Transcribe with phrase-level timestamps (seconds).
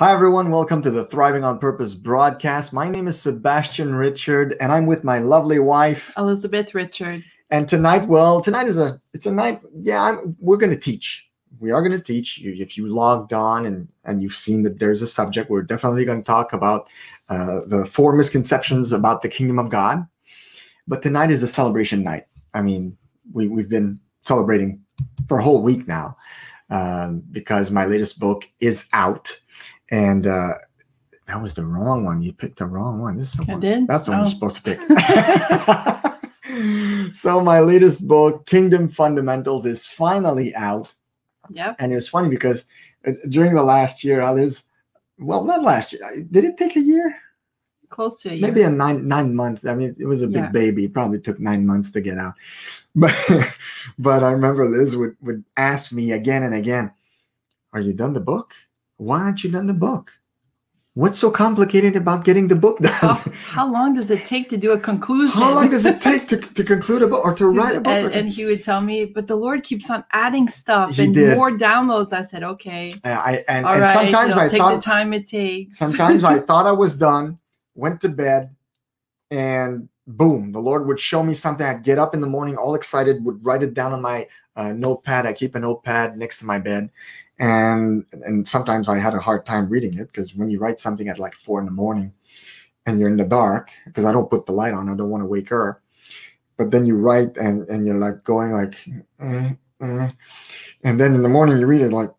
[0.00, 0.52] Hi, everyone.
[0.52, 2.72] Welcome to the Thriving on Purpose broadcast.
[2.72, 7.24] My name is Sebastian Richard, and I'm with my lovely wife, Elizabeth Richard.
[7.50, 9.60] And tonight, well, tonight is a it's a night.
[9.80, 11.28] Yeah, I'm, we're going to teach.
[11.58, 12.40] We are going to teach.
[12.40, 16.22] If you logged on and and you've seen that there's a subject, we're definitely going
[16.22, 16.88] to talk about
[17.28, 20.06] uh, the four misconceptions about the kingdom of God.
[20.86, 22.28] But tonight is a celebration night.
[22.54, 22.96] I mean,
[23.32, 24.80] we we've been celebrating
[25.26, 26.16] for a whole week now
[26.70, 29.40] um, because my latest book is out
[29.90, 30.54] and uh,
[31.26, 32.22] that was the wrong one.
[32.22, 33.16] You picked the wrong one.
[33.16, 33.60] This is the I one.
[33.60, 33.86] did?
[33.86, 34.24] That's the one Oh.
[34.24, 34.80] you're supposed to pick.
[37.14, 40.94] so my latest book, Kingdom Fundamentals, is finally out,
[41.50, 41.74] Yeah.
[41.78, 42.64] and it was funny because
[43.06, 44.64] uh, during the last year, I was
[45.18, 46.02] well, not last year.
[46.30, 47.14] Did it take a year?
[47.90, 48.42] Close to a year.
[48.42, 49.64] Maybe a nine nine months.
[49.66, 50.50] I mean, it was a big Yeah.
[50.50, 50.84] baby.
[50.84, 52.34] It probably took nine months to get out.
[52.94, 53.14] But
[53.98, 56.90] but I remember Liz would would ask me again and again,
[57.72, 58.54] "Are you done the book?
[58.98, 60.12] Why aren't you done the book?
[60.94, 62.90] What's so complicated about getting the book done?
[62.92, 65.40] how, how long does it take to do a conclusion?
[65.40, 67.92] How long does it take to, to conclude a book or to write a book?
[67.94, 71.14] and, and he would tell me, but the Lord keeps on adding stuff He and
[71.14, 71.36] did.
[71.36, 72.12] more downloads.
[72.12, 75.12] I said, okay, Uh, I and, all and right, sometimes I take thought the time
[75.12, 75.78] it takes.
[75.78, 77.38] sometimes I thought I was done,
[77.76, 78.56] went to bed,
[79.30, 81.64] and boom, the Lord would show me something.
[81.64, 84.26] I'd get up in the morning all excited, would write it down on my
[84.56, 85.26] uh, notepad.
[85.26, 86.90] I keep a notepad next to my bed.
[87.38, 91.08] And and sometimes I had a hard time reading it because when you write something
[91.08, 92.12] at like four in the morning
[92.86, 95.22] and you're in the dark, because I don't put the light on, I don't want
[95.22, 95.80] to wake her.
[96.56, 98.74] But then you write and, and you're like going like,
[99.20, 100.10] eh, eh.
[100.82, 102.10] and then in the morning you read it like,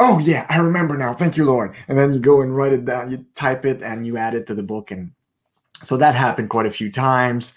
[0.00, 2.84] oh yeah i remember now thank you lord and then you go and write it
[2.84, 5.12] down you type it and you add it to the book and
[5.82, 7.54] so that happened quite a few times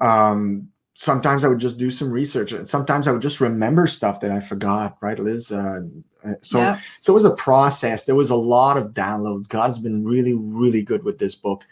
[0.00, 0.68] um,
[0.98, 4.30] sometimes i would just do some research and sometimes i would just remember stuff that
[4.30, 5.82] i forgot right liz uh,
[6.24, 6.80] uh, so Yeah.
[7.00, 10.82] so it was a process there was a lot of downloads god's been really really
[10.82, 11.64] good with this book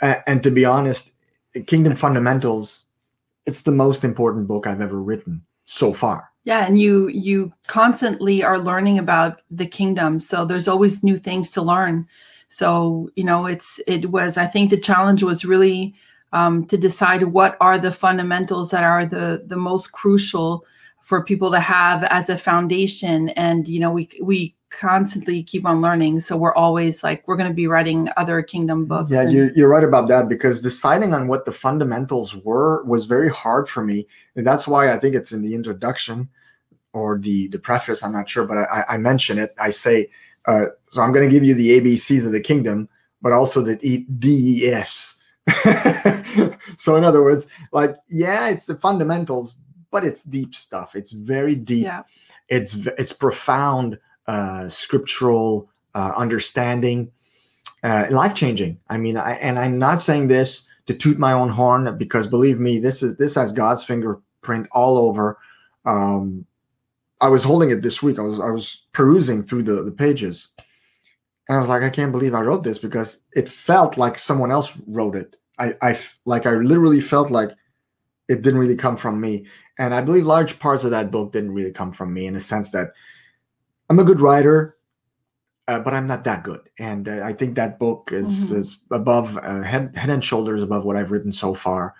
[0.00, 1.12] A- and to be honest
[1.66, 2.86] kingdom fundamentals
[3.46, 8.42] it's the most important book i've ever written so far Yeah, and you you constantly
[8.44, 10.18] are learning about the kingdom.
[10.18, 12.06] So there's always new things to learn.
[12.48, 14.36] So you know, it's it was.
[14.36, 15.94] I think the challenge was really
[16.32, 20.64] um, to decide what are the fundamentals that are the the most crucial
[21.00, 23.28] for people to have as a foundation.
[23.30, 26.20] And you know, we we constantly keep on learning.
[26.20, 29.10] So we're always like we're going to be writing other kingdom books.
[29.10, 33.04] Yeah, and- you're, you're right about that because deciding on what the fundamentals were was
[33.04, 34.06] very hard for me.
[34.36, 36.28] And that's why I think it's in the introduction
[36.94, 38.02] or the, the preface.
[38.02, 39.54] I'm not sure, but I, I- I mention it.
[39.58, 40.08] I say,
[40.46, 42.88] uh, so I'm going to give you the ABCs of the kingdom,
[43.20, 45.18] but also the E- DEFs.
[46.78, 49.56] so, in other words, like, yeah, it's the fundamentals,
[49.90, 50.94] but it's deep stuff.
[50.94, 51.84] It's very deep.
[51.84, 52.02] yeah.
[52.48, 57.10] It's it's profound uh, scriptural uh, understanding
[57.82, 58.78] uh, life changing.
[58.88, 62.58] I mean, I, and I'm not saying this to toot my own horn because believe
[62.58, 65.38] me, this is this has God's fingerprint all over.
[65.84, 66.46] Um,
[67.20, 68.18] I was holding it this week.
[68.18, 70.48] I was I was perusing through the, the pages,
[71.48, 74.52] and I was like, I can't believe I wrote this because it felt like someone
[74.52, 75.36] else wrote it.
[75.58, 77.50] I, I like I literally felt like
[78.28, 79.46] it didn't really come from me,
[79.78, 82.40] and I believe large parts of that book didn't really come from me in the
[82.40, 82.92] sense that
[83.90, 84.76] I'm a good writer
[85.68, 86.60] uh, but I'm not that good.
[86.78, 88.56] And uh, I think that book is, Mhm.
[88.58, 91.94] is above uh, head head and shoulders above what I've written so far.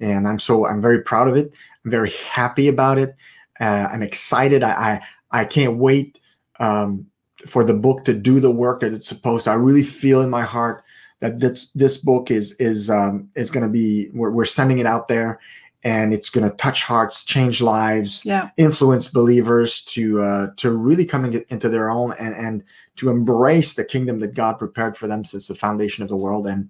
[0.00, 1.52] And I'm so I'm very proud of it.
[1.84, 3.14] I'm very happy about it.
[3.60, 4.62] Uh, I'm excited.
[4.62, 5.00] I
[5.32, 6.18] I, I can't wait
[6.60, 7.06] um,
[7.46, 9.50] for the book to do the work that it's supposed to.
[9.50, 10.84] I really feel in my heart
[11.20, 14.86] that this this book is is um, is going to be we're, we're sending it
[14.86, 15.40] out there
[15.84, 18.50] and it's going to touch hearts, change lives, Yeah.
[18.56, 22.64] influence believers to uh, to really come in, into their own and and
[22.96, 26.46] to embrace the kingdom that God prepared for them since the foundation of the world.
[26.48, 26.68] And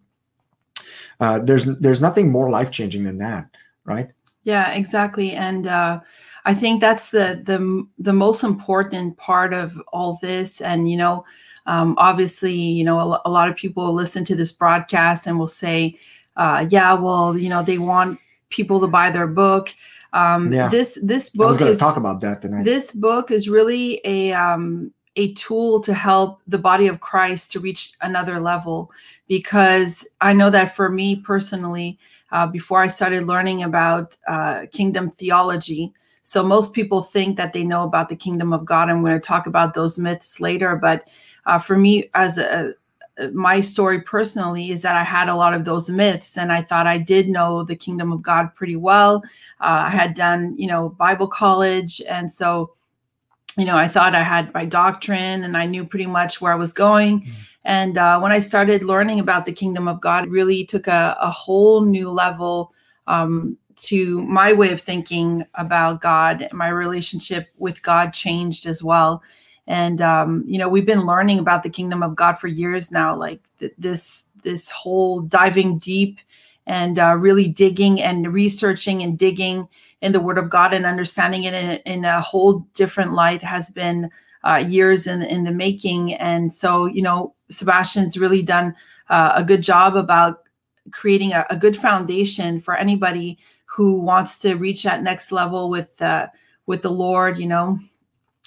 [1.20, 3.46] uh, there's there's nothing more life changing than that,
[3.84, 4.10] right?
[4.44, 5.32] Yeah, exactly.
[5.32, 6.00] And uh,
[6.48, 10.62] I think that's the the the most important part of all this.
[10.62, 11.24] And you know,
[11.66, 15.54] um, obviously, you know, a, a lot of people listen to this broadcast and will
[15.64, 15.98] say,
[16.36, 18.18] uh, "Yeah, well, you know, they want
[18.48, 19.74] people to buy their book."
[20.14, 20.70] Um, Yeah.
[20.70, 22.64] This this I was book going to is talk about that tonight.
[22.64, 27.60] this book is really a um, a tool to help the body of Christ to
[27.60, 28.90] reach another level.
[29.26, 31.98] Because I know that for me personally,
[32.32, 35.92] uh, before I started learning about uh, kingdom theology,
[36.22, 38.88] so most people think that they know about the kingdom of God.
[38.88, 41.08] I'm going to talk about those myths later, but
[41.46, 42.74] uh, for me, as a
[43.32, 46.86] my story personally is that I had a lot of those myths, and I thought
[46.86, 49.22] I did know the kingdom of God pretty well.
[49.60, 52.74] Uh, I had done, you know, Bible college, and so,
[53.56, 56.56] you know, I thought I had my doctrine, and I knew pretty much where I
[56.56, 57.22] was going.
[57.22, 57.30] Mhm.
[57.64, 61.16] And uh, when I started learning about the kingdom of God, it really took a,
[61.20, 62.72] a whole new level
[63.08, 66.48] um, to my way of thinking about God.
[66.52, 69.22] My relationship with God changed as well
[69.69, 73.14] and um, you know we've been learning about the kingdom of god for years now
[73.14, 76.19] like th- this this whole diving deep
[76.66, 79.69] and uh, really digging and researching and digging
[80.00, 83.70] in the word of god and understanding it in, in a whole different light has
[83.70, 84.10] been
[84.44, 88.75] uh, years in, in the making and so you know sebastian's really done
[89.10, 90.42] uh, a good job about
[90.90, 93.38] creating a, a good foundation for anybody
[93.78, 96.26] who wants to reach that next level with uh,
[96.66, 97.78] with the lord you know?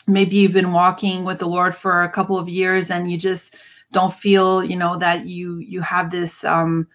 [0.08, 3.56] Maybe you've been walking with the lord for a couple of years and you just
[3.94, 6.88] don't feel you know that you you have this um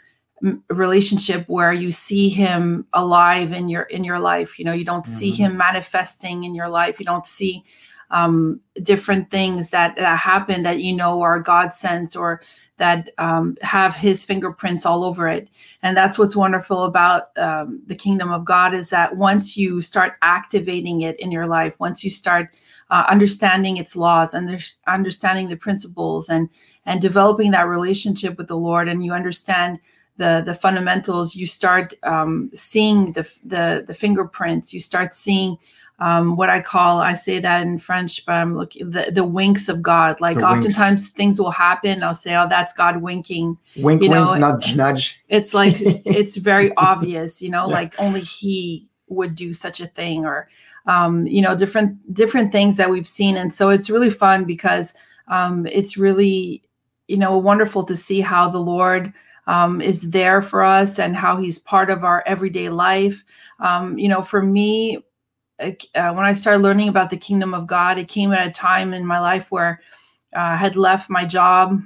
[0.69, 4.73] relationship where you see him alive in your in your life you know?
[4.81, 5.37] You don't see Mhm.
[5.43, 7.01] him manifesting in your life.
[7.01, 7.65] You don't see
[8.11, 12.41] um different things that that happen that you know are god sense or
[12.79, 15.49] that um, have his fingerprints all over it.
[15.83, 20.15] And that's what's wonderful about um, the kingdom of god is that once you start
[20.23, 22.51] activating it in your life once you start
[22.91, 26.49] uh, understanding its laws under, understanding the principles and
[26.85, 29.79] and developing that relationship with the lord and you understand
[30.19, 35.59] the the fundamentals you start um, seeing the, the the fingerprints you start seeing
[35.99, 39.69] um, what I call I say that in French, but I'm looking the, the winks
[39.69, 40.21] of God.
[40.21, 40.59] Like The winks.
[40.59, 42.03] oftentimes things will happen.
[42.03, 45.21] I'll say, "Oh, that's God winking." wink, you wink, know, nudge, nudge.
[45.29, 47.75] It's like it's very obvious, you know, Yeah.
[47.77, 50.49] like only He would do such a thing, or
[50.87, 54.93] um, you know, different different things that we've seen, and so it's really fun because
[55.29, 56.63] um, it's really
[57.09, 59.13] you know wonderful to see how the Lord
[59.47, 63.25] um, is there for us and how He's part of our everyday life.
[63.61, 64.99] Um, you know, for me,
[65.59, 68.93] uh, when I started learning about the kingdom of God, it came at a time
[68.93, 69.81] in my life where
[70.35, 71.81] uh, I had left my job.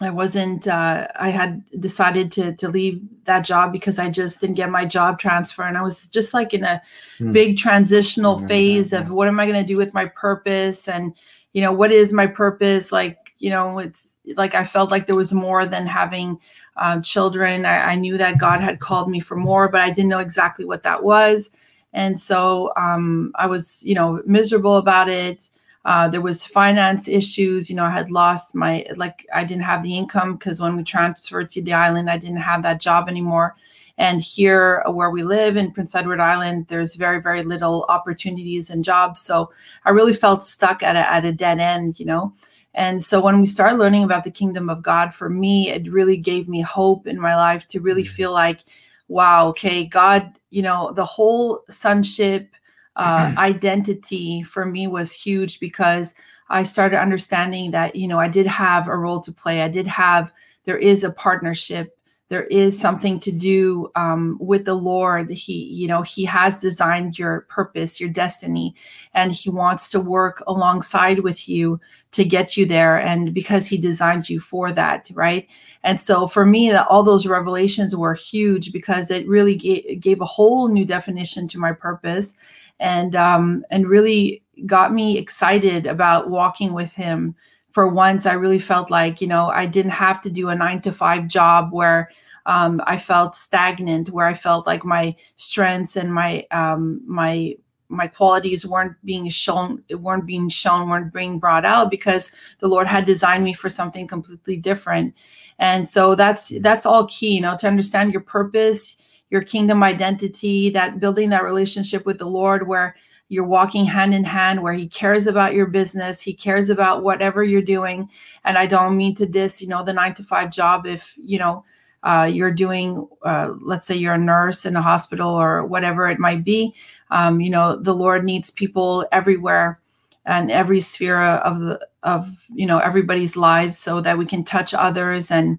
[0.00, 0.68] I wasn't.
[0.68, 4.84] Uh, I had decided to to leave that job because I just didn't get my
[4.84, 6.82] job transfer, and I was just like in a
[7.18, 7.32] Hmm.
[7.32, 9.12] big transitional that, phase of yeah.
[9.12, 11.14] what am I going to do with my purpose, and
[11.54, 12.92] you know what is my purpose?
[12.92, 16.38] Like you know, it's like I felt like there was more than having
[16.76, 17.64] um, children.
[17.64, 20.66] I, I knew that God had called me for more, but I didn't know exactly
[20.66, 21.48] what that was.
[21.96, 25.42] And so um, I was, you know, miserable about it.
[25.84, 27.70] Uh, there was finance issues.
[27.70, 30.84] You know, I had lost my like I didn't have the income because when we
[30.84, 33.56] transferred to the island, I didn't have that job anymore.
[33.98, 38.68] And here, uh, where we live in Prince Edward Island, there's very, very little opportunities
[38.68, 39.20] and jobs.
[39.20, 39.50] So
[39.86, 42.34] I really felt stuck at a, at a dead end, you know.
[42.74, 46.18] And so when we started learning about the kingdom of God, for me, it really
[46.18, 48.08] gave me hope in my life to really Mhm.
[48.08, 48.60] feel like,
[49.08, 52.50] wow, okay, God, you know, the whole sonship
[52.96, 56.14] uh, identity for me was huge because
[56.48, 59.62] I started understanding that, you know, I did have a role to play.
[59.62, 60.32] I did have,
[60.64, 61.98] there is a partnership.
[62.28, 65.30] There is something to do um, with the Lord.
[65.30, 68.74] He, you know, He has designed your purpose, your destiny,
[69.14, 71.80] and He wants to work alongside with you
[72.12, 72.98] to get you there.
[72.98, 75.48] And because He designed you for that, right?
[75.84, 80.20] And so for me, that all those revelations were huge because it really gave, gave
[80.20, 82.34] a whole new definition to my purpose,
[82.80, 87.36] and um, and really got me excited about walking with Him.
[87.76, 90.80] For once, I really felt like you know I didn't have to do a nine
[90.80, 92.10] to five job where
[92.46, 97.54] um, I felt stagnant, where I felt like my strengths and my um, my
[97.88, 102.30] my qualities weren't being shown, weren't being shown, weren't being brought out because
[102.60, 105.14] the Lord had designed me for something completely different.
[105.58, 108.96] And so that's that's all key, you know, to understand your purpose.
[109.30, 112.96] your kingdom identity, that building that relationship with the Lord where
[113.28, 116.20] you're walking hand in hand where he cares about your business.
[116.20, 118.08] He cares about whatever you're doing.
[118.44, 121.38] And i don't mean to diss you know the nine to five job if you
[121.38, 121.64] know
[122.02, 126.20] uh, you're doing uh, let's say you're a nurse in a hospital or whatever it
[126.20, 126.74] might be.
[127.10, 129.80] Um, you know the lord needs people everywhere
[130.24, 134.74] and every sphere of the of you know everybody's lives so that we can touch
[134.74, 135.58] others and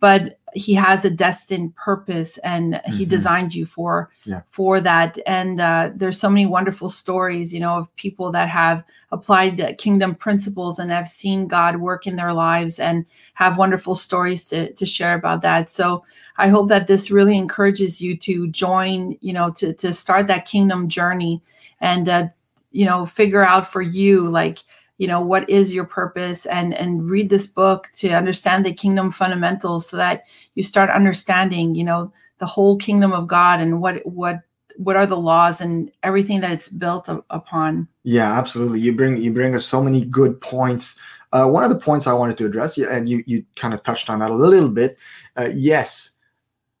[0.00, 2.92] but he has a destined purpose and mm-hmm.
[2.92, 4.42] he designed you for yeah.
[4.50, 8.82] for that and uh, there's so many wonderful stories you know of people that have
[9.10, 13.94] applied the kingdom principles and have seen god work in their lives and have wonderful
[13.94, 16.04] stories to, to share about that so
[16.36, 20.44] i hope that this really encourages you to join you know to, to start that
[20.46, 21.42] kingdom journey
[21.80, 22.26] and uh,
[22.72, 24.58] you know figure out for you like
[24.98, 26.44] you know what is your purpose?
[26.46, 30.24] And and read this book to understand the kingdom fundamentals so that
[30.54, 34.40] you start understanding you know the whole kingdom of god and what what
[34.76, 37.88] what are the laws and everything that it's built upon.
[38.04, 38.80] Yeah absolutely.
[38.80, 40.98] You bring you bring us so many good points.
[41.30, 44.08] Uh, one of the points i wanted to address and you you kind of touched
[44.08, 44.98] on that a little bit
[45.36, 46.12] uh, yes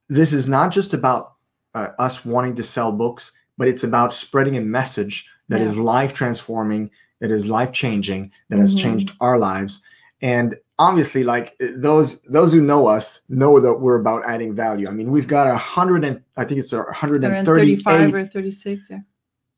[0.08, 1.34] this is not just about
[1.74, 5.66] uh, us wanting to sell books but it's about spreading a message that yeah.
[5.66, 8.62] is life transforming that is life changing, that mm-hmm.
[8.62, 9.82] has changed our lives.
[10.20, 14.88] And obviously, like those those who know us know that we're about adding value.
[14.88, 18.26] I mean, we've got a hundred and I think it's a hundred and thirty-five or
[18.26, 19.00] thirty-six, yeah.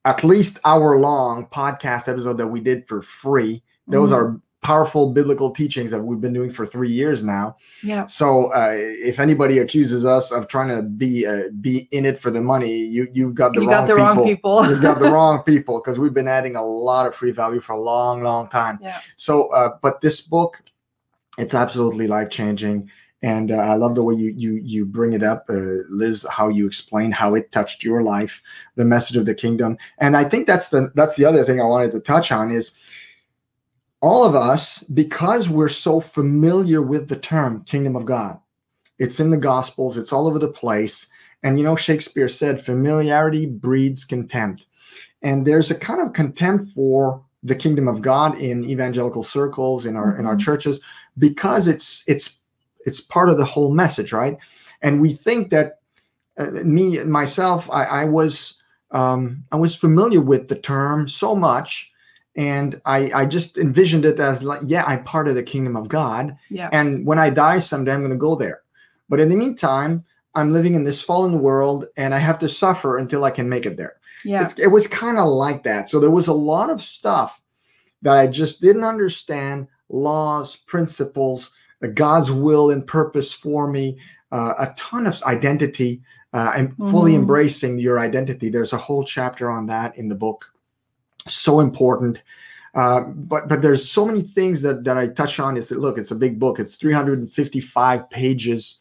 [0.05, 3.62] At least hour long podcast episode that we did for free.
[3.87, 4.37] Those mm-hmm.
[4.37, 7.57] are powerful biblical teachings that we've been doing for three years now.
[7.83, 8.07] Yeah.
[8.07, 12.31] So uh, if anybody accuses us of trying to be uh, be in it for
[12.31, 14.05] the money, you you've got the, you wrong, got the people.
[14.05, 14.67] wrong people.
[14.69, 17.73] you've got the wrong people because we've been adding a lot of free value for
[17.73, 18.79] a long, long time.
[18.83, 19.00] Yeah.
[19.17, 20.62] So, uh, but this book,
[21.38, 22.90] it's absolutely life changing.
[23.23, 26.26] And uh, I love the way you you you bring it up, uh, Liz.
[26.31, 28.40] How you explain how it touched your life,
[28.76, 31.64] the message of the kingdom, and I think that's the that's the other thing I
[31.64, 32.79] wanted to touch on is
[34.00, 38.38] all of us, because we're so familiar with the term kingdom of God,
[38.99, 41.07] it's in the Gospels, it's all over the place.
[41.42, 44.66] And you know, Shakespeare said, familiarity breeds contempt.
[45.23, 49.97] And there's a kind of contempt for the kingdom of God in evangelical circles, in
[49.97, 50.21] our mm-hmm.
[50.21, 50.45] in our mm-hmm.
[50.45, 50.80] churches,
[51.19, 52.38] because it's it's
[52.87, 54.38] it's part of the whole message, right?
[54.83, 55.80] And we think that
[56.38, 61.89] uh, me myself, I, I was um, I was familiar with the term so much
[62.37, 65.89] and I, I just envisioned it as like, yeah, I'm part of the kingdom of
[65.89, 66.37] God.
[66.49, 66.69] Yeah.
[66.73, 68.63] And when I die someday, I'm going to go there.
[69.09, 72.99] But in the meantime, I'm living in this fallen world, and I have to suffer
[72.99, 73.97] until I can make it there.
[74.25, 74.43] Yeah.
[74.43, 75.91] It's, it was kind of like that.
[75.91, 77.43] So there was a lot of stuff
[78.03, 81.51] that I just didn't understand laws, principles,
[81.83, 83.99] uh, God's will and purpose for me,
[84.31, 86.91] uh, a ton of identity, uh, and mm-hmm.
[86.91, 88.51] fully embracing your identity.
[88.51, 90.53] There's a whole chapter on that in the book
[91.27, 92.23] so important.
[92.75, 95.57] Uh, but but there's so many things that that I touch on.
[95.57, 96.61] Is look, it's a big book.
[96.61, 98.79] It's 355 pages.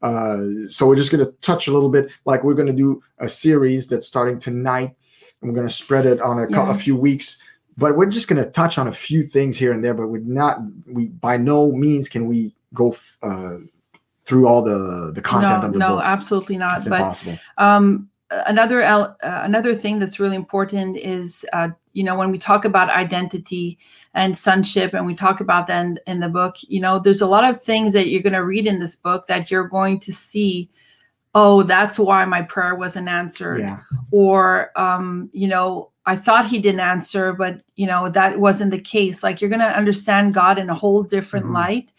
[0.00, 2.12] Uh, so we're just going to touch a little bit.
[2.24, 4.94] Like we're going to do a series that's starting tonight,
[5.40, 6.70] and we're going to spread it on a, yeah.
[6.70, 7.38] a few weeks.
[7.76, 9.94] But we're just going to touch on a few things here and there.
[9.94, 10.58] But we're not.
[10.86, 13.58] We by no means can we go uh,
[14.24, 15.98] through all the the content no, of the no, book.
[15.98, 16.78] No, absolutely not.
[16.78, 17.38] It's but, impossible.
[17.58, 18.08] Um,
[18.46, 22.90] another uh, another thing that's really important is uh, you know when we talk about
[22.90, 23.78] identity
[24.14, 27.26] and sonship and we talk about that in, in the book you know there's a
[27.26, 30.12] lot of things that you're going to read in this book that you're going to
[30.12, 30.70] see
[31.34, 33.78] oh that's why my prayer wasn't answered yeah.
[34.10, 38.80] or um, you know i thought he didn't answer but you know that wasn't the
[38.80, 41.56] case like you're going to understand god in a whole different mm-hmm.
[41.56, 41.92] light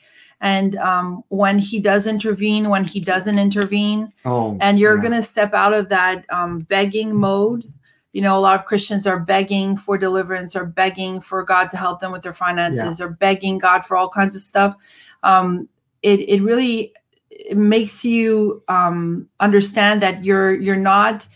[0.44, 5.02] and um, when he does intervene when he doesn't intervene oh, and you're yeah.
[5.02, 7.64] going to step out of that um, begging mode
[8.12, 11.78] you know a lot of christians are begging for deliverance or begging for god to
[11.78, 13.06] help them with their finances yeah.
[13.06, 14.76] or begging god for all kinds of stuff
[15.24, 15.68] um,
[16.04, 16.94] it, it really
[17.30, 21.28] it makes you um, understand that you're you're not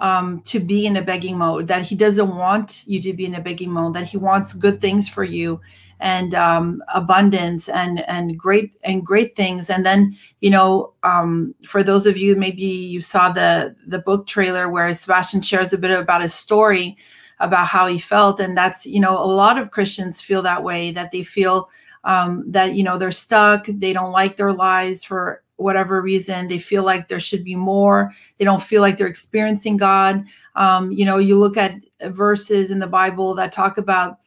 [0.00, 3.34] um, to be in a begging mode that he doesn't want you to be in
[3.34, 5.60] a begging mode that he wants good things for you
[6.04, 9.70] and um, abundance and and great and great things.
[9.70, 14.26] And then you know um, for those of you maybe you saw the the book
[14.26, 16.98] trailer where sebastian shares a bit about his story
[17.40, 18.38] about how he felt.
[18.38, 21.70] And that's you know a lot of christians feel that way that they feel
[22.04, 26.48] um, that you know they're stuck they don't like their lives for whatever reason.
[26.48, 28.12] They feel like there should be more.
[28.38, 30.24] They don't feel like they're experiencing god.
[30.54, 34.18] Um, you know you look at verses in the bible that talk about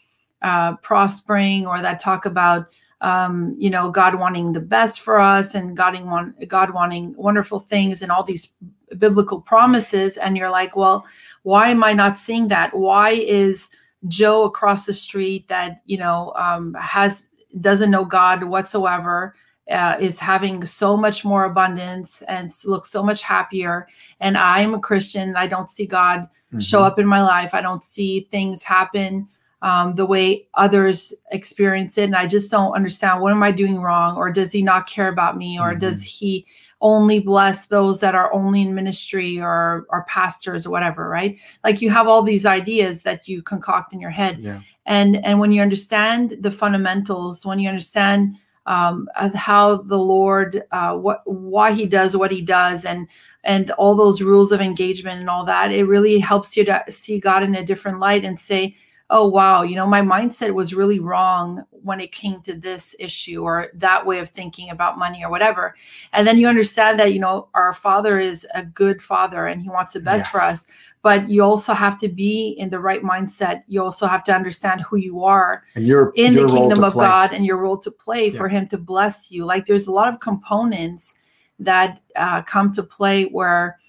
[0.42, 2.68] uh, prospering or that talk about
[3.02, 7.60] um, you know God wanting the best for us and God want God wanting wonderful
[7.60, 8.56] things and all these
[8.98, 10.18] biblical promises.
[10.18, 11.06] And you're like well
[11.44, 12.76] why am i not seeing that?
[12.76, 13.70] Why is
[14.08, 17.30] joe across the street that you know um, has
[17.62, 19.36] doesn't know god whatsoever
[19.72, 23.88] uh, is having so much more abundance and looks so much happier?
[24.20, 26.60] And i'm a christian i don't see god mm-hmm.
[26.60, 27.54] show up in my life.
[27.54, 29.28] I don't see things happen
[29.62, 32.04] um, the way others experience it.
[32.04, 34.18] And i just don't understand what am i doing wrong?
[34.18, 35.60] Or does he not care about me?
[35.60, 35.80] Or mm-hmm.
[35.80, 36.46] does he
[36.80, 41.40] only bless those that are only in ministry or are pastors or whatever right?
[41.64, 44.40] Like you have all these ideas that you concoct in your head.
[44.40, 44.62] Yeah.
[44.86, 48.38] and and when you understand the fundamentals when you understand
[48.68, 53.08] um, how the lord uh, what why he does what he does and
[53.44, 57.20] and all those rules of engagement and all that it really helps you to see
[57.20, 58.76] god in a different light and say
[59.10, 63.44] oh wow you know my mindset was really wrong when it came to this issue
[63.44, 65.76] or that way of thinking about money or whatever
[66.14, 69.70] and then you understand that you know our father is a good father and he
[69.70, 70.32] wants the best yes.
[70.32, 70.68] for us
[71.04, 74.82] but you also have to be in the right mindset you also have to understand
[74.82, 77.06] who you are and you're in your the kingdom of play.
[77.06, 78.38] god and your role to play yeah.
[78.38, 81.16] for him to bless you like there's a lot of components
[81.60, 83.80] that uh, come to play where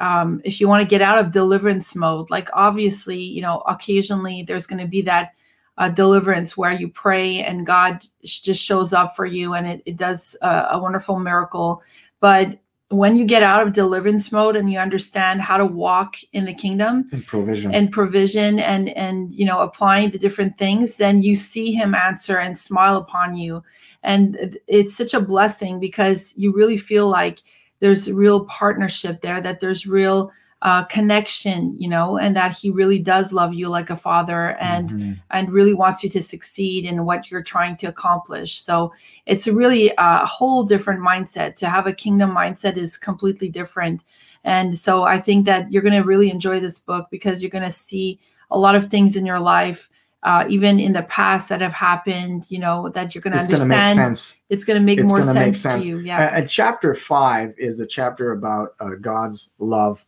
[0.00, 4.42] um, if you want to get out of deliverance mode like obviously you know occasionally
[4.42, 5.32] there's going to be that
[5.78, 9.96] uh, deliverance where you pray and god just shows up for you and it, it
[9.96, 11.82] does a, a wonderful miracle.
[12.20, 12.58] But
[12.90, 16.54] when you get out of deliverance mode and you understand how to walk in the
[16.54, 17.74] kingdom and provision.
[17.74, 22.38] and provision and and you know applying the different things then you see him answer
[22.38, 23.62] and smile upon you.
[24.02, 27.42] And it's such a blessing because you really feel like
[27.80, 30.32] there's real partnership there that there's real
[30.62, 34.90] uh, connection you know and that he really does love you like a father and
[34.90, 35.12] mm-hmm.
[35.30, 38.60] and really wants you to succeed in what you're trying to accomplish.
[38.60, 38.92] So
[39.24, 41.54] it's really a whole different mindset.
[41.56, 44.02] To have a kingdom mindset is completely different.
[44.42, 47.64] And so i think that you're going to really enjoy this book because you're going
[47.64, 48.18] to see
[48.50, 49.90] a lot of things in your life
[50.22, 53.70] uh, even in the past that have happened, you know, that you're going to understand.
[53.70, 54.40] Gonna make sense.
[54.48, 55.98] It's going to make it's more sense, make sense, to you.
[56.00, 56.36] Yeah.
[56.36, 60.04] And, chapter five is the chapter about uh, God's love,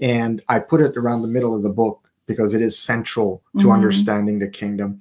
[0.00, 3.60] and I put it around the middle of the book because it is central to
[3.60, 3.70] mm-hmm.
[3.70, 5.00] understanding the kingdom.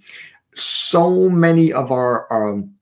[0.53, 2.73] So many of our, um,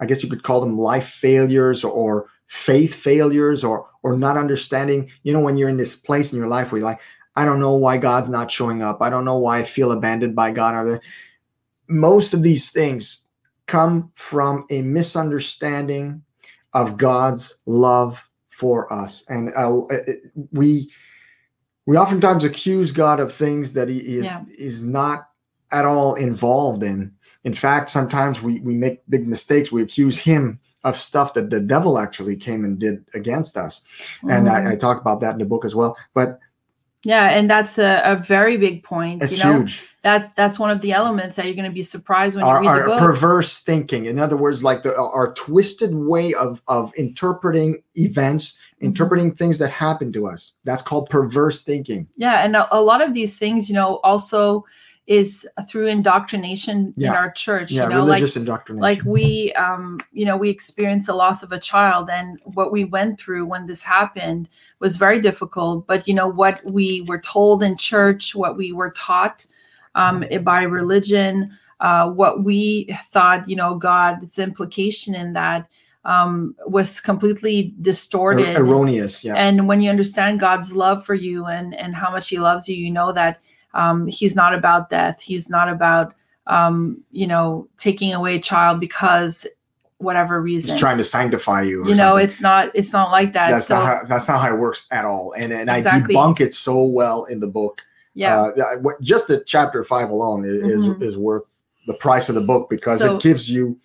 [0.00, 5.10] I guess you could call them life failures or faith failures or or not understanding.
[5.24, 7.00] You know, when you're in this place in your life where you're like,
[7.38, 9.00] I don't know why God's not showing up.
[9.00, 11.00] I don't know why I feel abandoned by God.
[11.86, 13.28] Most of these things
[13.66, 16.24] come from a misunderstanding
[16.72, 19.82] of God's love for us, and uh,
[20.50, 20.90] we
[21.86, 24.44] we oftentimes accuse God of things that He is yeah.
[24.58, 25.28] is not
[25.70, 27.14] at all involved in.
[27.44, 29.70] In fact, sometimes we we make big mistakes.
[29.70, 33.84] We accuse Him of stuff that the devil actually came and did against us,
[34.16, 34.30] mm-hmm.
[34.30, 35.96] and I, I talk about that in the book as well.
[36.14, 36.40] But
[37.08, 39.22] yeah, and that's a, a very big point.
[39.22, 39.60] It's you know?
[39.60, 39.82] huge.
[40.02, 42.70] That that's one of the elements that you're going to be surprised when our, you
[42.70, 42.98] read the book.
[42.98, 44.04] perverse thinking.
[44.04, 48.84] In other words, like the our twisted way of of interpreting events, mm-hmm.
[48.84, 50.52] interpreting things that happen to us.
[50.64, 52.06] That's called perverse thinking.
[52.18, 54.66] Yeah, and a, a lot of these things, you know, also
[55.08, 57.08] is through indoctrination yeah.
[57.08, 60.50] in our church yeah, you know religious like, indoctrination like we um you know we
[60.50, 64.98] experienced the loss of a child and what we went through when this happened was
[64.98, 69.46] very difficult but you know what we were told in church what we were taught
[69.94, 75.66] um by religion uh what we thought you know god's implication in that
[76.04, 79.22] um, was completely distorted, er- erroneous.
[79.22, 79.34] Yeah.
[79.34, 82.76] And when you understand God's love for you and and how much He loves you,
[82.76, 83.42] you know that
[83.74, 85.20] um, he's not about death.
[85.20, 86.14] He's not about
[86.46, 89.46] um, you know taking away a child because
[89.98, 90.70] whatever reason.
[90.70, 91.86] He's trying to sanctify you.
[91.86, 92.24] you know, something.
[92.24, 92.70] it's not.
[92.74, 93.50] It's not like that.
[93.50, 95.32] That's so, not how, that's not how it works at all.
[95.36, 96.16] And and exactly.
[96.16, 97.82] I debunk it so well in the book.
[98.14, 98.40] Yeah.
[98.40, 101.02] Uh, just the chapter five alone is mm-hmm.
[101.02, 103.78] is, is worth the price of the book because so, it gives you.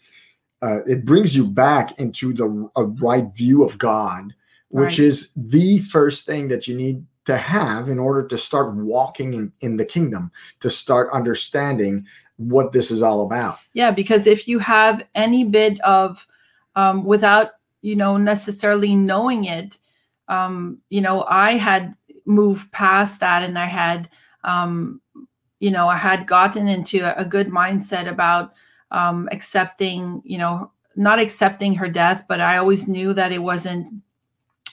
[0.61, 4.33] Uh, it brings you back into the a right view of God,
[4.69, 5.07] which right.
[5.07, 9.51] is the first thing that you need to have in order to start walking in,
[9.61, 12.05] in the kingdom, to start understanding
[12.37, 13.59] what this is all about.
[13.73, 16.27] Yeah, because if you have any bit of,
[16.75, 19.77] um, without, you know, necessarily knowing it,
[20.27, 24.09] um, you know, I had moved past that and I had,
[24.43, 25.01] um,
[25.59, 28.53] you know, I had gotten into a, good mindset about
[28.91, 34.01] um, accepting, you know, not accepting her death, but I always knew that it wasn't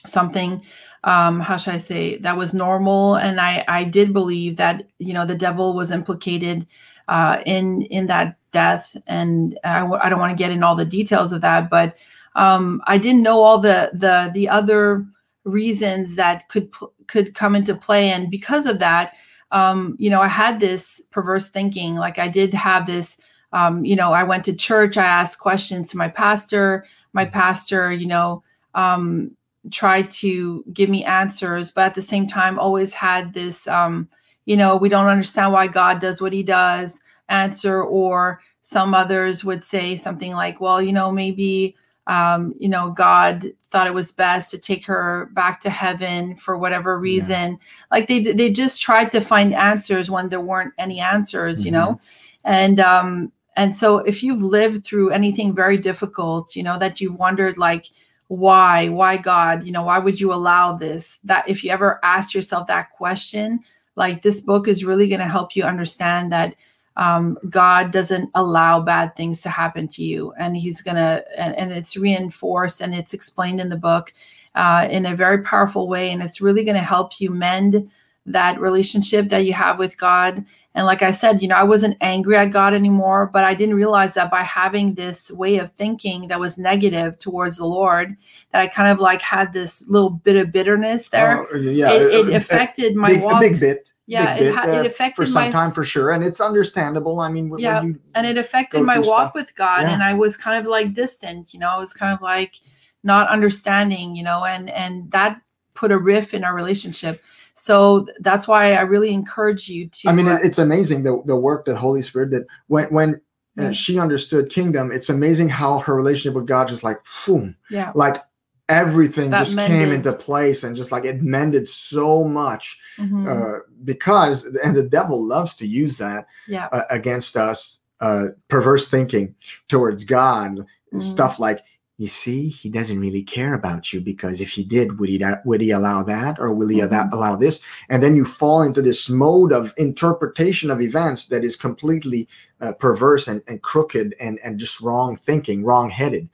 [0.05, 0.63] something
[1.03, 3.15] um how should i say that was normal.
[3.15, 6.67] And i i did believe that you know the devil was implicated
[7.07, 8.95] uh in in that death.
[9.07, 11.97] And i, I don't want to get in all the details of that but
[12.35, 15.05] um i didn't know all the the the other
[15.43, 16.71] reasons that could
[17.07, 18.09] could come into play.
[18.11, 19.13] And because of that
[19.51, 21.95] um, you know i had this perverse thinking.
[21.95, 23.17] Like i did have this
[23.53, 26.85] um, you know i went to church i asked questions to my pastor.
[27.13, 28.43] My pastor you know
[28.75, 29.35] um,
[29.69, 34.07] tried to give me answers but at the same time always had this um,
[34.45, 39.43] you know we don't understand why god does what he does answer or some others
[39.43, 41.75] would say something like well you know maybe
[42.07, 46.57] um, you know, God thought it was best to take her back to heaven for
[46.57, 47.51] whatever reason.
[47.51, 47.57] Yeah.
[47.91, 51.65] Like they they just tried to find answers when there weren't any answers, mm-hmm.
[51.67, 51.99] you know,
[52.43, 57.15] and um, and so if you've lived through anything very difficult, you know, that you've
[57.15, 57.85] wondered like
[58.31, 61.19] why why god you know why would you allow this?
[61.25, 63.59] That if you ever ask yourself that question
[63.97, 66.55] like this book is really going to help you understand that
[66.95, 71.71] um, God doesn't allow bad things to happen to you, and He's gonna, and, and
[71.73, 74.13] it's reinforced and it's explained in the book
[74.55, 77.91] uh, in a very powerful way, and it's really gonna help you mend
[78.25, 80.45] that relationship that you have with God.
[80.73, 83.75] And like I said, you know, I wasn't angry at God anymore, but I didn't
[83.75, 88.15] realize that by having this way of thinking that was negative towards the Lord,
[88.51, 91.45] that I kind of like had this little bit of bitterness there.
[91.53, 93.43] Uh, yeah, it, it affected my big, walk.
[93.43, 95.85] A big bit yeah, bit, it, ha- uh, it affected for some my time for
[95.85, 97.21] sure, and it's understandable.
[97.21, 99.35] I mean, when yeah, you and it affected my walk stuff.
[99.35, 99.93] with God, Yeah.
[99.93, 102.55] and I was kind of like distant, you know, I was kind of like
[103.03, 105.41] not understanding, you know, and and that
[105.75, 107.23] put a riff in our relationship.
[107.55, 110.09] So that's why I really encourage you to.
[110.09, 113.21] I mean, it- it's amazing the the work that Holy Spirit did when when.
[113.57, 113.71] Yeah.
[113.71, 114.93] she understood kingdom.
[114.93, 118.23] It's amazing how her relationship with God just like, boom, yeah, like
[118.69, 123.59] everything That just came into place and just like it mended so much mhm, uh,
[123.83, 129.35] because and the devil loves to use that yeah, uh, against us uh, perverse thinking
[129.67, 130.59] towards god
[130.93, 131.01] Mhm.
[131.01, 131.59] stuff like
[132.01, 135.61] you see he doesn't really care about you because if he did would he would
[135.61, 136.87] he allow that or will he Mhm.
[136.89, 137.61] allow- allow this?
[137.89, 142.27] And then you fall into this mode of interpretation of events that is completely
[142.59, 146.27] uh, perverse and, and crooked and and just wrong thinking wrong headed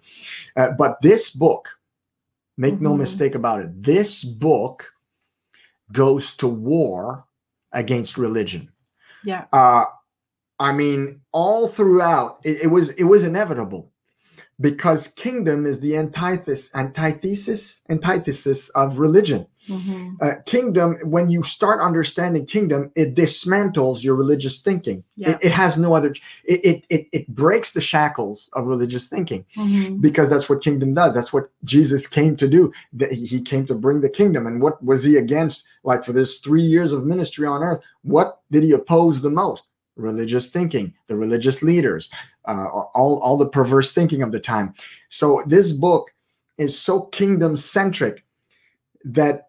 [0.57, 1.69] uh, but this book
[2.57, 2.97] make no Mhm.
[2.99, 4.93] mistake about it this book
[5.91, 7.25] goes to war
[7.71, 8.69] against religion.
[9.23, 9.85] Yeah, uh
[10.59, 13.91] i mean all throughout it, it was it was inevitable
[14.59, 19.45] because kingdom is the antithesis antithesis antithesis of religion.
[19.69, 25.03] Mhm, uh, kingdom when you start understanding kingdom it dismantles your religious thinking.
[25.17, 25.31] Yeah.
[25.31, 26.15] it, it has no other
[26.45, 30.93] it, it it it breaks the shackles of religious thinking mhm, because that's what kingdom
[30.93, 31.13] does.
[31.13, 32.71] That's what jesus came to do.
[32.93, 34.47] That he came to bring the kingdom.
[34.47, 37.81] And what was he against like for this three years of ministry on earth?
[38.03, 39.65] What did he oppose the most
[39.97, 42.09] religious thinking the religious leaders
[42.45, 44.73] uh, all, all the perverse thinking of the time
[45.09, 46.11] so this book
[46.57, 48.23] is so kingdom centric
[49.03, 49.47] that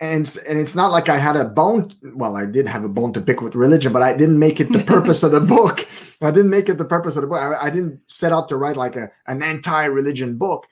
[0.00, 1.92] and and it's not like I had a bone.
[2.14, 4.72] Well, I did have a bone to pick with religion, but I didn't make it
[4.72, 5.86] the purpose of the book.
[6.20, 7.40] I didn't make it the purpose of the book.
[7.40, 10.66] I, I didn't set out to write like a an anti-religion book.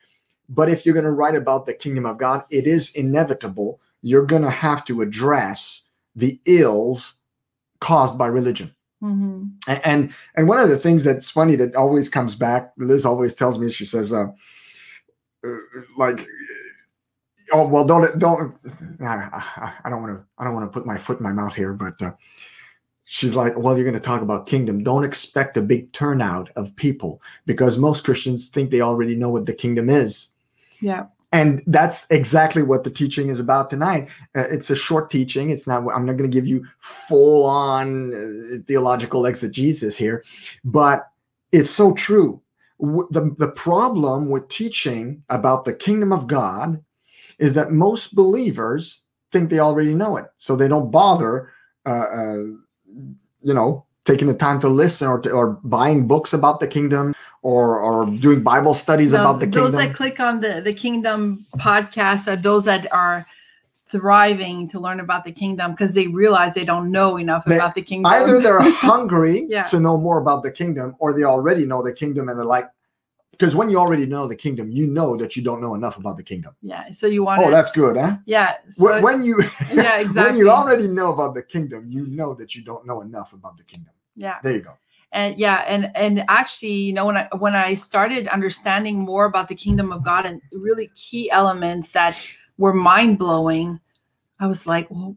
[0.49, 3.81] But if you're going to write about the kingdom of God, it is inevitable.
[4.03, 7.15] You're going to have to address the ills
[7.81, 8.74] caused by religion.
[9.05, 9.53] Mhm,
[9.85, 13.59] And, and one of the things that's funny that always comes back, Liz always tells
[13.59, 14.29] me, she says, uh,
[15.47, 15.57] uh,
[15.97, 16.27] like,
[17.53, 18.55] oh well, don't don't.
[19.01, 20.25] I don't want to.
[20.39, 22.13] I don't want to put my foot in my mouth here, but uh,
[23.05, 24.83] she's like, well, you're going to talk about kingdom.
[24.83, 29.47] Don't expect a big turnout of people because most Christians think they already know what
[29.47, 30.31] the kingdom is.
[30.81, 34.09] yeah, And that's exactly what the teaching is about tonight.
[34.37, 35.51] Uh, it's a short teaching.
[35.51, 35.79] It's not.
[35.93, 40.23] I'm not going to give you full on uh, theological exegesis here,
[40.65, 41.11] but
[41.51, 42.41] it's so true.
[42.81, 46.81] W- The, the problem with teaching about the kingdom of God
[47.41, 51.51] is that most believers think they already know it, so they don't bother,
[51.85, 52.43] uh, uh,
[53.43, 57.13] you know, taking the time to listen or to, or buying books about the kingdom
[57.53, 59.73] or or doing Bible studies No, about the those kingdom.
[59.73, 61.21] Those that click on the the kingdom
[61.69, 63.19] podcast are those that are
[63.89, 67.75] thriving to learn about the kingdom because they realize they don't know enough They- about
[67.75, 68.61] the kingdom Either they're
[68.93, 69.63] hungry Yeah.
[69.65, 72.69] to know more about the kingdom, or they already know the kingdom and they're like,
[73.33, 76.17] because when you already know the kingdom, you know that you don't know enough about
[76.17, 76.53] the kingdom.
[76.63, 78.17] yeah so you want Oh, that's good, huh?
[78.27, 79.35] yeah so When, when you
[79.81, 80.23] yeah exactly.
[80.25, 83.55] when you already know about the kingdom, you know that you don't know enough about
[83.61, 83.93] the kingdom.
[84.17, 84.75] yeah There you go.
[85.15, 89.47] And yeah and and actually you know when i when i started understanding more about
[89.49, 92.19] the kingdom of god and really key elements that
[92.59, 93.79] were mind-blowing
[94.41, 95.17] i was like well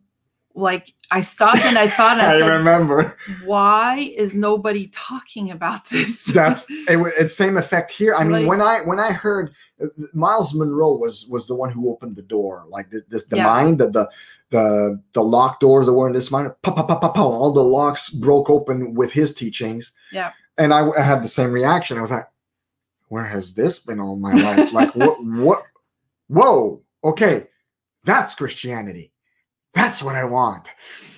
[0.53, 3.15] like I stopped and I thought, I I said, remember.
[3.45, 6.25] why is nobody talking about this?
[6.25, 8.15] That's it, it's same effect here.
[8.15, 11.71] I mean, Like- when I when I heard uh, Myles Munroe was was the one
[11.71, 13.45] who opened the door, like this, this the Yeah.
[13.45, 14.09] mind, the the
[14.49, 17.51] the the locked doors that were in this mind, pow, pow, pow, pow, pow, all
[17.51, 19.91] the locks broke open with his teachings.
[20.11, 20.31] Yeah.
[20.57, 21.97] and I, I had the same reaction.
[21.97, 22.27] I was like,
[23.09, 24.71] where has this been all my life?
[24.73, 25.63] like what what?
[26.29, 27.47] Whoa, okay,
[28.03, 29.11] that's Christianity.
[29.73, 30.67] That's what I want.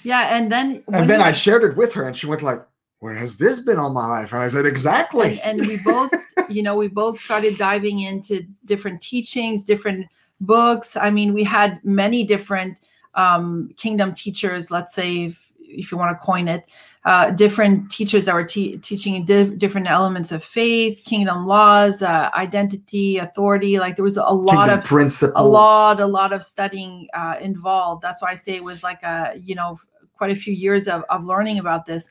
[0.03, 2.61] yeah, and then And then I shared it with her, and she went like,
[2.99, 6.11] "Where has this been all my life?" And I said, "Exactly." and, and we both
[6.49, 10.07] you know we both started diving into different teachings different
[10.41, 12.79] books i mean we had many different
[13.15, 16.65] um, kingdom teachers let's say if, if you want to coin it
[17.05, 22.29] uh, different teachers that were te- teaching diff- different elements of faith kingdom laws uh,
[22.35, 25.33] identity authority like there was a lot Kingdom of principles.
[25.35, 28.01] a lot a lot of studying uh, involved.
[28.01, 29.77] That's why i say it was like a you know
[30.17, 32.09] quite a few years of, of learning about this.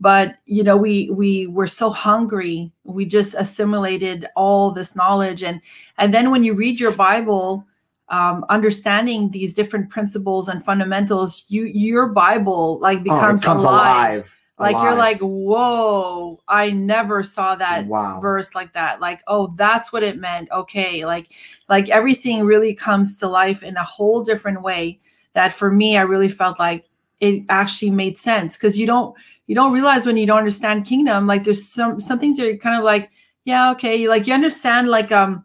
[0.00, 5.42] But you know we we were so hungry we just assimilated all this knowledge.
[5.44, 5.60] And
[5.98, 7.66] and then when you read your bible
[8.10, 14.12] um, understanding these different principles and fundamentals you your bible like Oh, becomes comes alive,
[14.14, 14.36] alive.
[14.58, 18.18] like you're like whoa i never saw that wow.
[18.20, 21.32] verse like that like oh that's what it meant okay like
[21.68, 24.98] like everything really comes to life in a whole different way
[25.34, 26.84] that for me i really felt like
[27.20, 29.14] it actually made sense because you don't
[29.46, 32.76] you don't realize when you don't understand kingdom like there's some some things you're kind
[32.76, 33.10] of like
[33.44, 35.44] yeah okay like you understand like um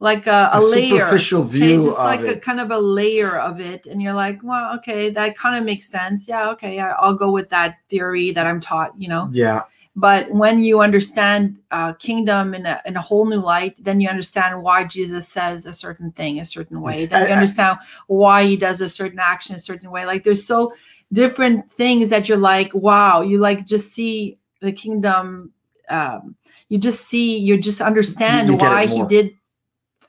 [0.00, 2.78] like a, a, A layer superficial okay view just of like a kind of a
[2.78, 6.28] layer of it and you're like well okay that kind of makes sense.
[6.28, 9.28] Yeah okay i'll go with that theory that i'm taught you know?
[9.32, 9.64] Yeah.
[9.96, 14.08] but when you understand uh, kingdom in a, in a whole new light then you
[14.08, 17.06] understand why jesus says a certain thing a certain way.
[17.06, 20.06] Then I- you understand why he does a certain action a certain way.
[20.06, 20.72] Like there's so
[21.12, 25.52] different things that you're like wow you like just see the kingdom
[25.88, 26.36] um,
[26.68, 29.32] you just see you just understand you it why he did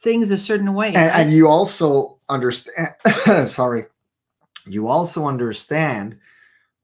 [0.02, 2.90] things a certain way And, I- and you also understand.
[3.50, 3.86] sorry.
[4.68, 6.18] You also understand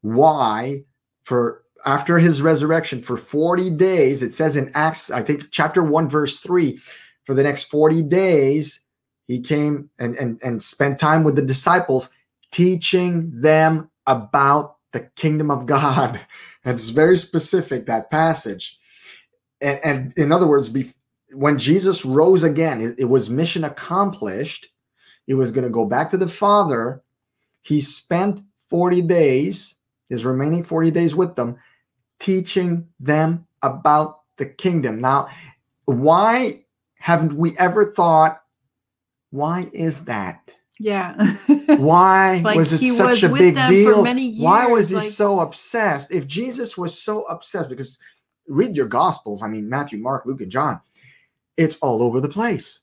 [0.01, 0.83] why,
[1.23, 6.09] for after his resurrection, for 40 days, it says in Acts, I think chapter 1,
[6.09, 6.79] verse 3,
[7.25, 8.81] for the next 40 days,
[9.27, 12.09] he came and, and, and spent time with the disciples,
[12.51, 16.19] teaching them about the kingdom of God.
[16.67, 18.79] And it's very specific, that passage.
[19.61, 20.94] And, and in other words, be,
[21.35, 24.69] when Jesus rose again, it, it was mission accomplished.
[25.27, 27.01] He was going to go back to the Father.
[27.61, 29.75] He spent 40 days,
[30.09, 31.57] his remaining 40 days with them,
[32.19, 35.01] teaching them about the kingdom.
[35.01, 35.27] Now,
[35.85, 38.41] why haven't we ever thought,
[39.31, 40.41] why is that?
[40.79, 41.15] yeah
[41.77, 44.03] Why Like, was it such was a big deal?
[44.03, 46.11] many Why was he like- so obsessed?
[46.11, 47.97] If Jesus was so obsessed, because
[48.47, 50.81] read your gospels, I mean, Matthew, Mark, Luke, and John,
[51.57, 52.81] it's all over the place.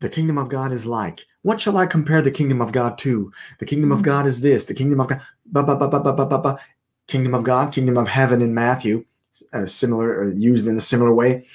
[0.00, 1.24] The kingdom of God is like.
[1.42, 3.32] What shall I compare the kingdom of God to?
[3.58, 3.98] The kingdom mm-hmm.
[3.98, 4.06] of mm.
[4.06, 4.64] God is this.
[4.64, 5.20] The kingdom of God.
[5.46, 6.60] Ba, ba, ba, ba, ba, ba, ba,
[7.08, 9.04] Kingdom of God, kingdom of heaven in Matthew,
[9.52, 11.46] uh, similar or used in a similar way.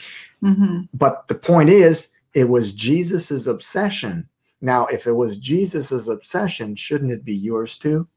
[0.43, 0.81] Mm-hmm.
[0.93, 4.27] But the point is, it was Jesus's obsession.
[4.61, 8.07] Now, if it was Jesus's obsession, shouldn't it be yours too?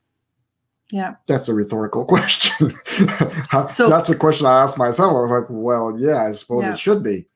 [0.90, 1.14] Yeah.
[1.26, 2.74] That's a rhetorical question.
[3.70, 5.10] so, That's a question I asked myself.
[5.10, 6.72] I was like, well, yeah, I suppose yeah.
[6.72, 7.26] it should be.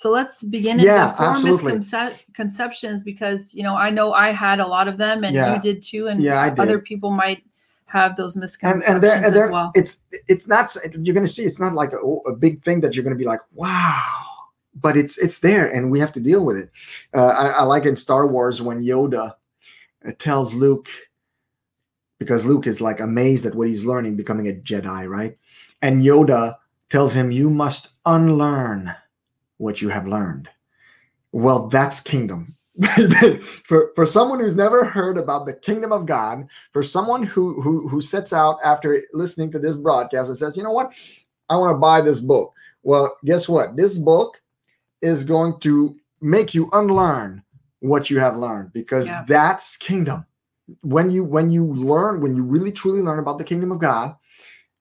[0.00, 1.74] So let's begin Yeah, at the four absolutely.
[1.74, 5.56] misconceptions because you know I know I had a lot of them and Yeah.
[5.56, 7.44] you did too, and Yeah, other people might
[7.84, 9.72] have those And misconceptions and there, and as well.
[9.74, 12.94] it's it's not you're going to see it's not like a, a big thing that
[12.96, 14.24] you're going to be like wow,
[14.74, 16.70] but it's it's there and we have to deal with it.
[17.12, 19.34] Uh, I, I like in Star Wars when Yoda
[20.08, 20.88] uh, tells Luke
[22.18, 25.36] because Luke is like amazed at what he's learning, becoming a Jedi, right?
[25.82, 26.56] And Yoda
[26.88, 28.94] tells him, "You must unlearn
[29.60, 30.48] what you have learned."
[31.32, 32.56] Well, that's kingdom.
[33.64, 37.88] for for someone who's never heard about the kingdom of God, for someone who who
[37.88, 40.92] who sets out after listening to this broadcast and says, "You know what?
[41.48, 43.76] I want to buy this book." Well, guess what?
[43.76, 44.40] This book
[45.02, 47.42] is going to make you unlearn
[47.80, 49.24] what you have learned because Yeah.
[49.26, 50.24] that's kingdom.
[50.82, 54.14] When you when you learn, when you really truly learn about the kingdom of God,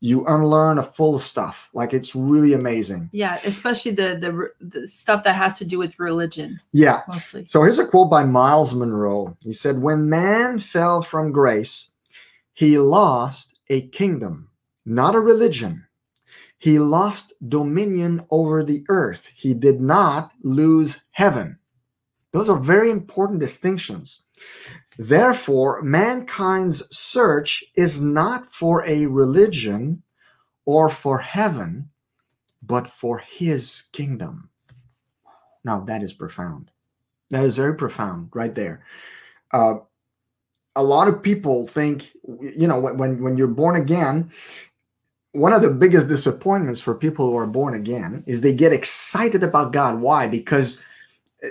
[0.01, 1.69] you unlearn a full of stuff.
[1.73, 3.09] Like it's really amazing.
[3.11, 4.31] yeah, especially the, the
[4.79, 7.01] the stuff that has to do with religion Yeah.
[7.07, 7.45] mostly.
[7.49, 9.35] So here's a quote by Myles Munroe.
[9.41, 11.91] He said, When man fell from grace,
[12.53, 14.49] he lost a kingdom,
[14.85, 15.85] not a religion.
[16.59, 19.29] He lost dominion over the earth.
[19.35, 21.57] He did not lose heaven.
[22.31, 24.21] Those are very important distinctions.
[24.99, 30.03] Therefore, mankind's search is not for a religion
[30.65, 31.89] or for heaven,
[32.61, 34.49] but for his kingdom.
[35.63, 36.69] Now, that is profound.
[37.29, 38.83] That is very profound right there.
[39.53, 39.75] Uh,
[40.75, 44.29] a lot of people think, you know, when, when you're born again,
[45.31, 49.43] one of the biggest disappointments for people who are born again is they get excited
[49.43, 50.01] about God.
[50.01, 50.27] Why?
[50.27, 50.81] Because
[51.41, 51.47] uh,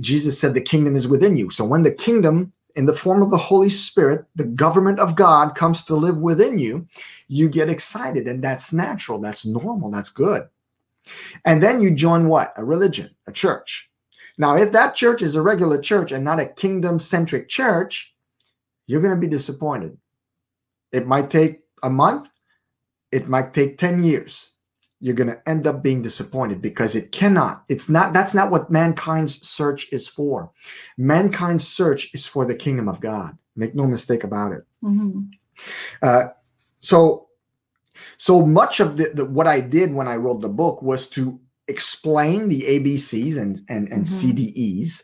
[0.00, 1.50] Jesus said the kingdom is within you.
[1.50, 5.54] So when the kingdom in the form of the Holy Spirit, the government of God
[5.54, 6.86] comes to live within you,
[7.28, 8.26] you get excited.
[8.26, 9.18] And that's natural.
[9.18, 9.90] That's normal.
[9.90, 10.48] That's good.
[11.44, 12.52] And then you join what?
[12.56, 13.88] A religion, a church.
[14.38, 18.14] Now, if that church is a regular church and not a kingdom centric church,
[18.86, 19.96] you're going to be disappointed.
[20.92, 22.30] It might take a month,
[23.10, 24.51] it might take 10 years.
[25.02, 27.64] You're going to end up being disappointed because it cannot.
[27.68, 30.52] It's not, that's not what mankind's search is for.
[30.96, 33.36] Mankind's search is for the kingdom of God.
[33.56, 34.62] Make no mistake about it.
[34.82, 35.22] Mm-hmm.
[36.00, 36.28] Uh,
[36.78, 37.26] so,
[38.16, 41.40] so much of the, the, what I did when I wrote the book was to
[41.66, 44.30] explain the ABCs and, and, and mm-hmm.
[44.30, 45.02] CDEs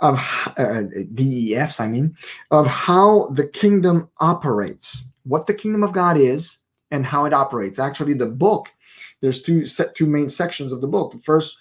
[0.00, 0.18] of
[0.58, 0.82] uh,
[1.14, 2.14] DEFs, I mean,
[2.50, 6.58] of how the kingdom operates, what the kingdom of God is,
[6.90, 7.78] and how it operates.
[7.78, 8.68] Actually, the book,
[9.20, 11.12] there's two set two main sections of the book.
[11.12, 11.56] The first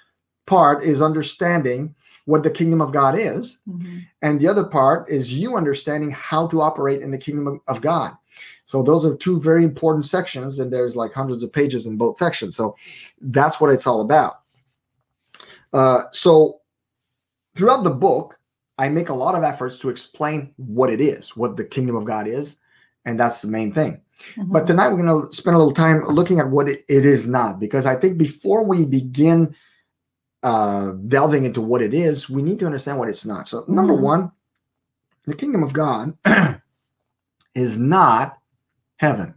[0.46, 1.96] part is understanding
[2.26, 4.00] what the kingdom of God is, mm-hmm.
[4.22, 8.16] and the other part is you understanding how to operate in the kingdom of God.
[8.66, 12.18] So those are two very important sections, and there's like hundreds of pages in both
[12.18, 12.56] sections.
[12.56, 12.76] So
[13.20, 14.42] that's what it's all about.
[15.74, 16.62] Uh, so
[17.56, 18.40] throughout the book,
[18.78, 22.06] I make a lot of efforts to explain what it is, what the kingdom of
[22.06, 22.60] God is,
[23.06, 24.02] and that's the main thing.
[24.20, 24.52] Mm-hmm.
[24.52, 27.28] But tonight we're going to spend a little time looking at what it, it is
[27.28, 29.56] not, because I think before we begin
[30.44, 33.48] uh, delving into what it is, we need to understand what it's not.
[33.48, 34.04] So, number mm-hmm.
[34.04, 34.32] one,
[35.26, 36.18] the kingdom of God
[37.56, 38.38] is not
[38.98, 39.36] heaven.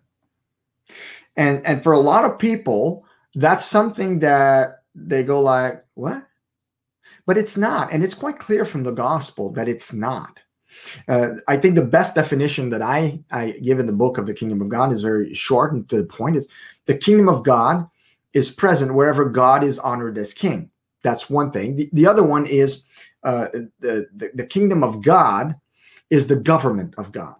[1.37, 6.27] And and for a lot of people, that's something that they go like, what?
[7.25, 7.93] But it's not.
[7.93, 10.42] And it's quite clear from the gospel that it's not.
[11.09, 14.35] Uh, I think the best definition that I, I give in the book of the
[14.35, 16.37] kingdom of God is very short and to the point.
[16.37, 16.49] Is
[16.87, 17.89] the kingdom of God
[18.33, 20.71] is present wherever God is honored as king.
[21.03, 21.77] That's one thing.
[21.77, 22.85] The, the other one is
[23.23, 25.57] uh, the, the, the kingdom of God
[26.11, 27.37] is the government of God.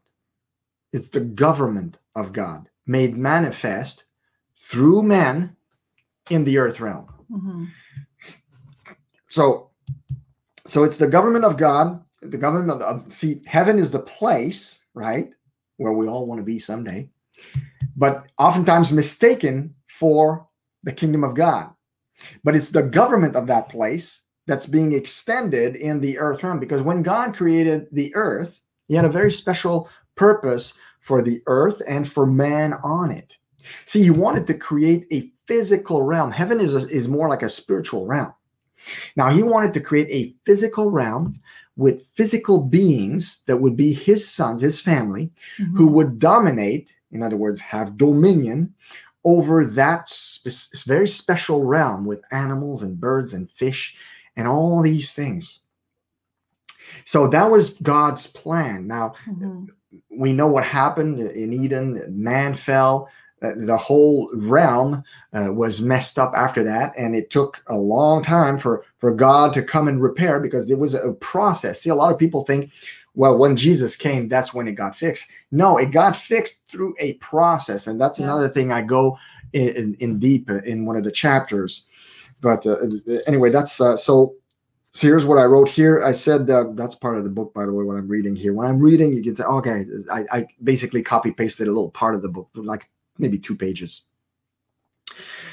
[0.93, 4.05] It's the government of God made manifest
[4.59, 5.57] through men
[6.31, 7.07] in the earth realm.
[7.31, 7.65] Mm-hmm.
[9.29, 9.71] So,
[10.67, 15.31] so it's the government of God the government of see heaven is the place right
[15.77, 17.09] where we all want to be someday
[17.97, 20.47] but oftentimes mistaken for
[20.83, 21.71] the kingdom of god.
[22.45, 26.83] But it's the government of that place that's being extended in the earth realm because
[26.83, 32.11] when god created the earth he had a very special purpose for the earth and
[32.11, 33.37] for man on it.
[33.87, 36.31] See he wanted to create a physical realm.
[36.31, 38.33] Heaven is, a, is more like a spiritual realm.
[39.17, 41.35] Now he wanted to create a physical realm
[41.77, 45.77] with physical beings that would be his sons, his family, mm-hmm.
[45.77, 48.75] who would dominate, in other words, have dominion
[49.25, 53.97] over that spe- very special realm with animals and birds and fish
[54.37, 55.61] and all these things.
[57.05, 58.87] So that was God's plan.
[58.87, 59.65] Now, mm-hmm.
[60.11, 63.09] we know what happened in Eden, man fell.
[63.43, 65.03] Uh, the whole realm
[65.33, 69.53] uh, was messed up after that and it took a long time for for god
[69.53, 72.71] to come and repair because there was a process see a lot of people think
[73.15, 77.15] well when jesus came that's when it got fixed no it got fixed through a
[77.15, 78.27] process and that's yeah.
[78.27, 79.19] another thing i go
[79.53, 81.87] in, in, in, deep in one of the chapters
[82.41, 82.77] but uh,
[83.27, 84.35] anyway that's uh, so
[84.93, 86.05] so here's what I wrote here.
[86.05, 88.53] I said that that's part of the book, by the way, what I'm reading here.
[88.53, 92.15] When I'm reading, you can say, okay, I, I basically copy pasted a little part
[92.15, 94.03] of the book, like maybe two pages.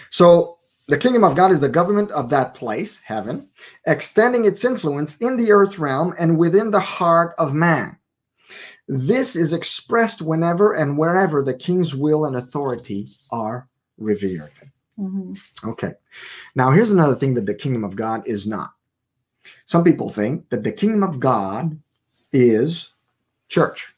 [0.10, 3.48] So the kingdom of God is the government of that place, heaven,
[3.86, 7.95] extending its influence in the earth realm and within the heart of man.
[8.88, 13.67] This is expressed whenever and wherever the king's will and authority are
[14.00, 14.50] revered.
[14.98, 15.70] Mm-hmm.
[15.70, 15.93] Okay.
[16.55, 18.74] Now, here's another thing that the kingdom of God is not.
[19.66, 21.80] Some people think that the kingdom of God
[22.34, 22.89] is
[23.47, 23.93] church.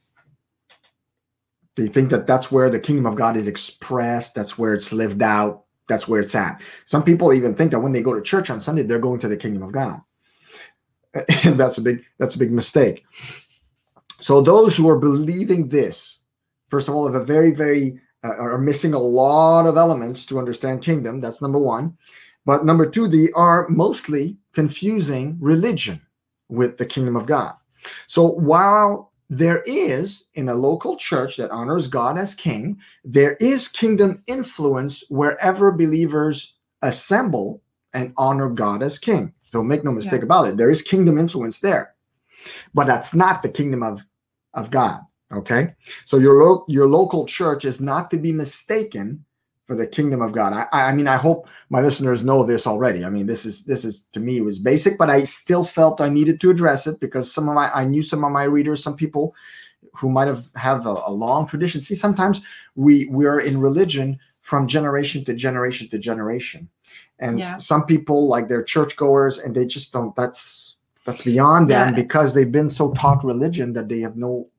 [1.76, 5.22] They think that that's where the kingdom of God is expressed, that's where it's lived
[5.22, 6.62] out, that's where it's at.
[6.86, 9.28] Some people even think that when they go to church on Sunday, they're going to
[9.28, 10.02] the kingdom of God.
[11.46, 13.04] And that's a big that's a big mistake.
[14.20, 16.22] So those who are believing this,
[16.70, 20.40] first of all, have a very very uh, are missing a lot of elements to
[20.40, 21.20] understand kingdom.
[21.20, 21.98] That's number one.
[22.46, 26.02] But number two, they are mostly confusing religion
[26.50, 27.54] with the kingdom of God.
[28.08, 33.70] So while there is in a local church that honors God as king, there is
[33.70, 37.62] kingdom influence wherever believers assemble
[37.94, 39.34] and honor God as king.
[39.50, 40.26] So make no mistake Yeah.
[40.26, 40.58] about it.
[40.58, 41.96] There is kingdom influence there.
[42.74, 44.06] But that's not the kingdom of,
[44.54, 45.00] of God.
[45.32, 45.76] Okay.
[46.04, 49.24] So your lo- your local church is not to be mistaken
[49.72, 50.52] for the kingdom of God.
[50.52, 53.06] I, I mean, I hope my listeners know this already.
[53.06, 56.02] I mean, this is this is to me it was basic, but I still felt
[56.02, 58.84] I needed to address it because some of my I knew some of my readers,
[58.84, 59.34] some people
[59.94, 61.80] who might have have a, a long tradition.
[61.80, 62.42] See, sometimes
[62.76, 66.68] we we're in religion from generation to generation to generation,
[67.20, 67.56] and Yeah.
[67.56, 70.14] some people like they're churchgoers and they just don't.
[70.18, 71.96] That's that's beyond them Yeah.
[71.96, 74.50] because they've been so taught religion that they have no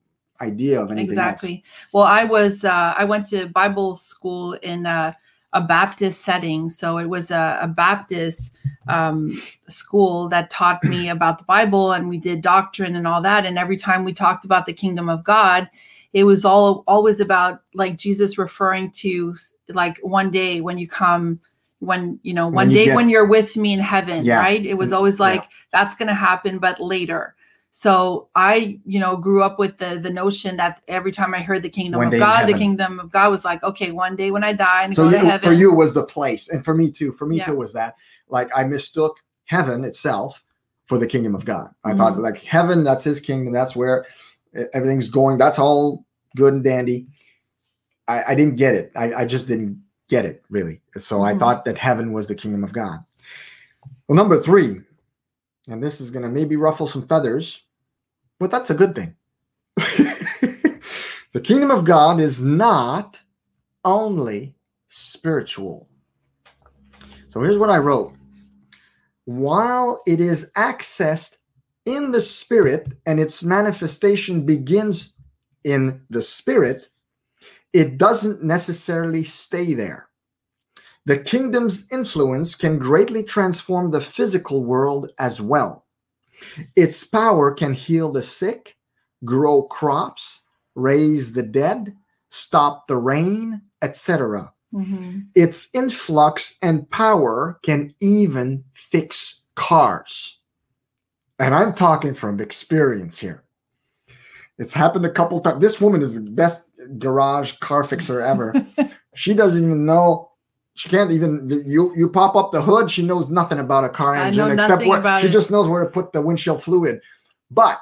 [0.42, 1.18] idea of anything else.
[1.18, 5.16] exactly well i was uh, i went to bible school in a,
[5.52, 8.54] a baptist setting so it was a, a baptist
[8.88, 9.30] um,
[9.68, 13.56] school that taught me about the bible and we did doctrine and all that and
[13.58, 15.70] every time we talked about the kingdom of god
[16.12, 19.34] it was all always about like jesus referring to
[19.68, 21.38] like one day when you come
[21.78, 24.38] when you know When one you day get- when you're with me in heaven Yeah.
[24.40, 25.26] right it was Mm, always yeah.
[25.30, 27.34] like that's going to happen but later
[27.74, 31.62] so i you know grew up with the the notion that every time i heard
[31.62, 34.44] the kingdom One of god the kingdom of god was like okay one day when
[34.44, 36.90] i die and so go to heaven for you was the place and for me
[36.90, 37.46] too for me Yeah.
[37.46, 37.96] too was that
[38.28, 39.16] like i mistook
[39.46, 40.44] heaven itself
[40.86, 42.22] for the kingdom of god i thought Mm-hmm.
[42.22, 44.04] like heaven that's his kingdom that's where
[44.74, 46.04] everything's going that's all
[46.36, 47.06] good and dandy
[48.06, 51.38] i, I didn't get it I, I just didn't get it really so i Mhm.
[51.38, 52.98] thought that heaven was the kingdom of god
[54.08, 54.82] well number three
[55.68, 57.62] and this is going to maybe ruffle some feathers
[58.38, 59.14] but that's a good thing
[61.32, 63.20] the kingdom of god is not
[63.84, 64.54] only
[64.88, 65.88] spiritual.
[67.28, 68.14] So here's what I wrote.
[69.24, 71.38] While it is accessed
[71.86, 75.14] in the spirit and its manifestation begins
[75.64, 76.88] in the spirit,
[77.72, 80.08] it doesn't necessarily stay there.
[81.04, 85.86] The kingdom's influence can greatly transform the physical world as well.
[86.76, 88.76] Its power can heal the sick,
[89.24, 90.40] grow crops,
[90.74, 91.96] raise the dead,
[92.30, 94.52] stop the rain, etc.
[94.72, 95.26] Mhm.
[95.34, 100.38] Its influx and power can even fix cars.
[101.38, 103.42] And I'm talking from experience here.
[104.58, 105.60] It's happened a couple times.
[105.60, 106.64] This woman is the best
[106.98, 108.54] garage car fixer ever.
[109.14, 110.31] she doesn't even know.
[110.74, 111.48] She can't even.
[111.66, 112.90] You you pop up the hood.
[112.90, 115.30] She knows nothing about a car engine except what she it.
[115.30, 117.00] just knows where to put the windshield fluid.
[117.50, 117.78] But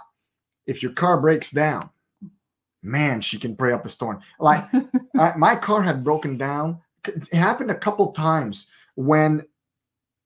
[0.66, 1.90] if your car breaks down,
[2.82, 4.20] man, she can pray up a storm.
[4.40, 4.64] Like
[5.16, 6.80] I, my car had broken down.
[7.06, 8.66] It happened a couple times
[8.96, 9.46] when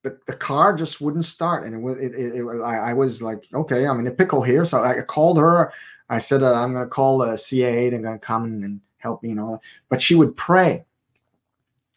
[0.03, 2.93] the, the car just wouldn't start, and it was it, it, it was- I, I
[2.93, 4.65] was like, okay, I'm in a pickle here.
[4.65, 5.73] So I called her.
[6.11, 7.91] I said, uh, I'm going to call uh, CAA.
[7.91, 9.61] They're going to come and help me and all that.
[9.89, 10.85] But she would pray,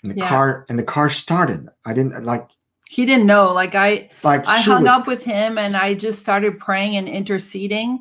[0.09, 0.29] and the Yeah.
[0.29, 1.67] car and the car started.
[1.85, 2.47] I didn't like
[2.89, 6.19] he didn't know like i like I hung would- up with him and I just
[6.19, 7.99] started praying and interceding.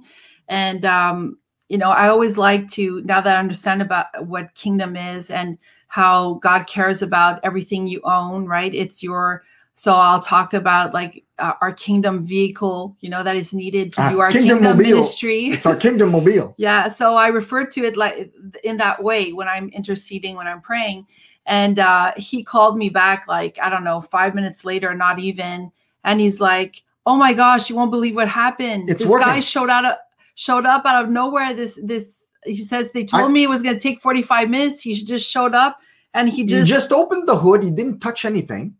[0.49, 1.39] And, um,
[1.69, 5.59] you know, I always like to, now that I understand about what kingdom is and
[5.89, 8.73] how God cares about everything you own, right?
[8.73, 9.43] It's your,
[9.75, 14.03] so I'll talk about like uh, our kingdom vehicle, you know, that is needed to
[14.03, 15.47] Ah, do our Kingdom kingdom ministry.
[15.49, 16.55] It's our kingdom mobile.
[16.59, 18.31] Yeah, so I refer to it like
[18.63, 21.07] in that way when I'm interceding, when I'm praying.
[21.47, 25.71] And uh, he called me back like I don't know, five minutes later, not even,
[26.03, 28.91] and he's like, "Oh my gosh, you won't believe what happened!
[28.91, 29.95] It's this guy showed out, of,
[30.35, 31.55] showed up out of nowhere.
[31.55, 34.81] This this he says they told I- me it was going to take 45 minutes.
[34.81, 35.79] He just showed up,
[36.15, 37.63] and he He just, just opened the hood.
[37.63, 38.75] He didn't touch anything.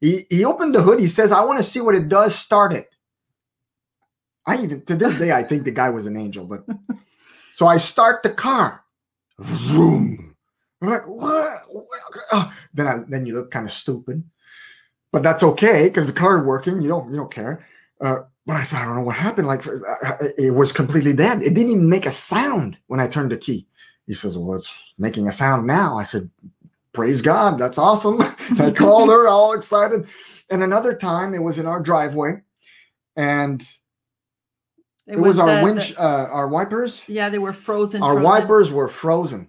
[0.00, 0.98] He he opened the hood.
[0.98, 2.90] He says, "I want to see what it does." Start it.
[4.46, 6.44] I even to this day I think the guy was an angel.
[6.44, 6.66] But
[7.54, 8.82] so I start the car.
[9.38, 10.23] Vroom.
[10.84, 12.50] I'm like, what?
[12.74, 14.22] then I then you look kind of stupid,
[15.12, 16.80] but that's okay because the car is working.
[16.80, 17.66] You don't you don't care.
[18.00, 19.46] Uh, but I said, I don't know what happened.
[19.46, 19.64] Like
[20.36, 21.42] it was completely dead.
[21.42, 23.66] It didn't even make a sound when I turned the key.
[24.06, 25.96] He says, Well, it's making a sound now.
[25.96, 26.30] I said,
[26.92, 28.20] Praise God, that's awesome.
[28.58, 30.06] I called her all excited.
[30.50, 32.42] And another time it was in our driveway,
[33.16, 33.66] and
[35.06, 37.00] it, was, our the- winch, the- uh, our wipers.
[37.06, 38.02] yeah, they were frozen.
[38.02, 38.22] Our frozen.
[38.24, 39.48] wipers were frozen.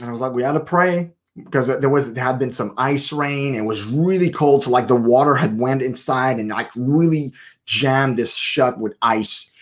[0.00, 2.74] And I was like, we had to pray because there was there had been some
[2.78, 3.54] ice rain.
[3.54, 7.32] It was really cold, so like the water had went inside and like really
[7.66, 9.52] jammed this shut with ice.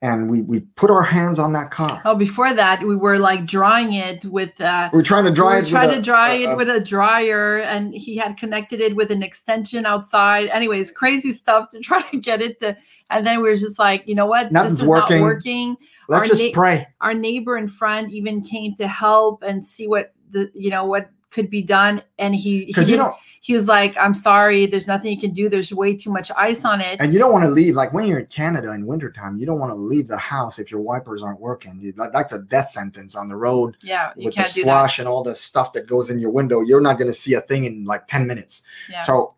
[0.00, 2.00] and we we put our hands on that car.
[2.04, 4.58] Oh, before that, we were like drying it with.
[4.60, 5.62] Uh, We're trying to dry we it.
[5.64, 8.80] were trying to a- dry a- it a- with a dryer, and he had connected
[8.80, 10.46] it with an extension outside.
[10.50, 12.76] Anyways, crazy stuff to try to get it to.
[13.10, 14.52] And then we were just like, you know what?
[14.52, 15.18] Nothing's this is working.
[15.20, 15.76] not working.
[16.08, 16.88] Let's our just na- pray.
[17.00, 21.10] Our neighbor in front even came to help and see what the you know what
[21.30, 22.02] could be done.
[22.18, 25.32] And he he, Because you know, he was like, "I'm sorry, there's nothing you can
[25.32, 25.50] do.
[25.50, 27.74] There's way too much ice on it." and you don't want to leave.
[27.74, 30.70] Like when you're in Canada in wintertime, you don't want to leave the house if
[30.70, 31.92] your wipers aren't working.
[31.96, 35.74] That's a death sentence on the road yeah, with the slush and all the stuff
[35.74, 36.62] that goes in your window.
[36.62, 38.62] You're not going to see a thing in like 10 minutes.
[38.90, 39.02] Yeah.
[39.02, 39.34] So,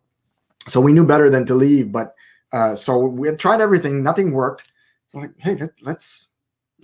[0.68, 1.91] so we knew better than to leave.
[1.91, 2.14] But
[2.53, 4.64] uh, so we had tried everything, nothing worked.
[5.14, 6.29] I'm like, hey, let, let's.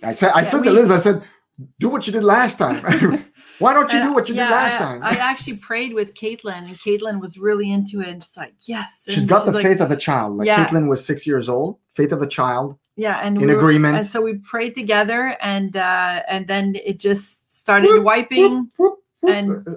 [0.03, 1.23] I said, I Yeah, said to Liz, I said,
[1.81, 2.83] do what you did last time.
[3.59, 5.03] Why don't you do what you yeah, did last I, time?
[5.03, 9.05] I actually prayed with Caitlin, and Caitlin was really into it, and just like, "Yes."
[9.09, 10.37] she's got the like- faith of a child.
[10.37, 10.67] Like Yeah.
[10.67, 13.97] Caitlin was six years old, faith of a child, yeah, and in we were- agreement.
[13.97, 18.71] And so we prayed together, and uh, and then it just started Whoop, wiping.
[18.77, 19.33] Whoop, whoop.
[19.35, 19.71] and- Uh,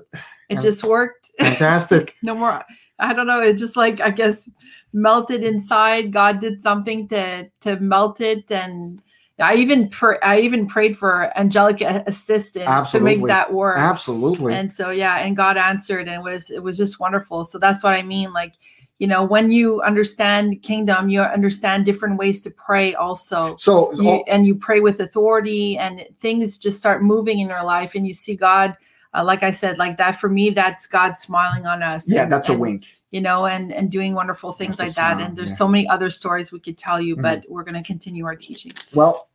[0.49, 1.29] It And- just worked.
[1.39, 2.15] fantastic.
[2.21, 2.61] no more.
[2.99, 3.39] I don't know.
[3.39, 4.49] It just like I guess
[4.91, 6.11] melted inside.
[6.11, 8.99] God did something to to melt it, and
[9.41, 13.77] I even pr- I even prayed for angelic assistance to make that work.
[13.77, 14.53] Absolutely.
[14.53, 17.83] and so yeah and god answered and it was it was just wonderful so that's
[17.83, 18.53] what i mean like
[18.97, 24.23] you know when you understand kingdom you understand different ways to pray also so, you,
[24.27, 28.13] and you pray with authority and things just start moving in your life and you
[28.13, 28.75] see god
[29.13, 32.31] uh, like i said like that for me that's god smiling on us yeah, and-
[32.31, 32.87] that's a wink.
[33.11, 35.55] You know and and doing wonderful things That's like that and there's yeah.
[35.55, 37.21] so many other stories we could tell you Mhm.
[37.23, 39.29] but we're going to continue our teaching Well,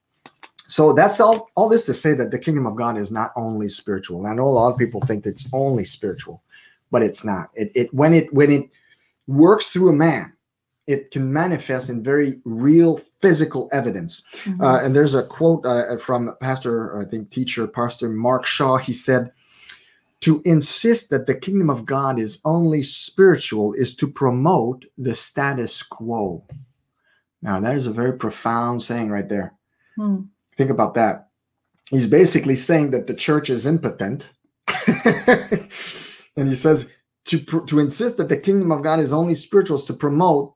[0.67, 1.51] so that's all.
[1.57, 4.27] All this to say that the kingdom of God is not only spiritual.
[4.27, 6.43] I know a lot of people think it's only spiritual,
[6.91, 7.51] but it's not.
[7.55, 8.71] It, it when it when it
[9.27, 10.33] works through a man,
[10.87, 14.23] it can manifest in very real physical evidence.
[14.45, 14.63] Mhm.
[14.63, 18.79] Uh, and there's a quote uh, from Pastor, I think, teacher, Pastor Mark Shaw.
[18.79, 19.33] He said,
[20.25, 25.83] To insist that the kingdom of God is only spiritual is to promote the status
[25.83, 26.47] quo.
[27.43, 29.53] Now, that is a very profound saying right there.
[29.97, 30.23] Hmm.
[30.57, 31.29] Think about that.
[31.91, 34.31] He's basically saying that the church is impotent.
[36.37, 36.91] and he says,
[37.27, 40.55] to, to insist that the kingdom of God is only spiritual is to promote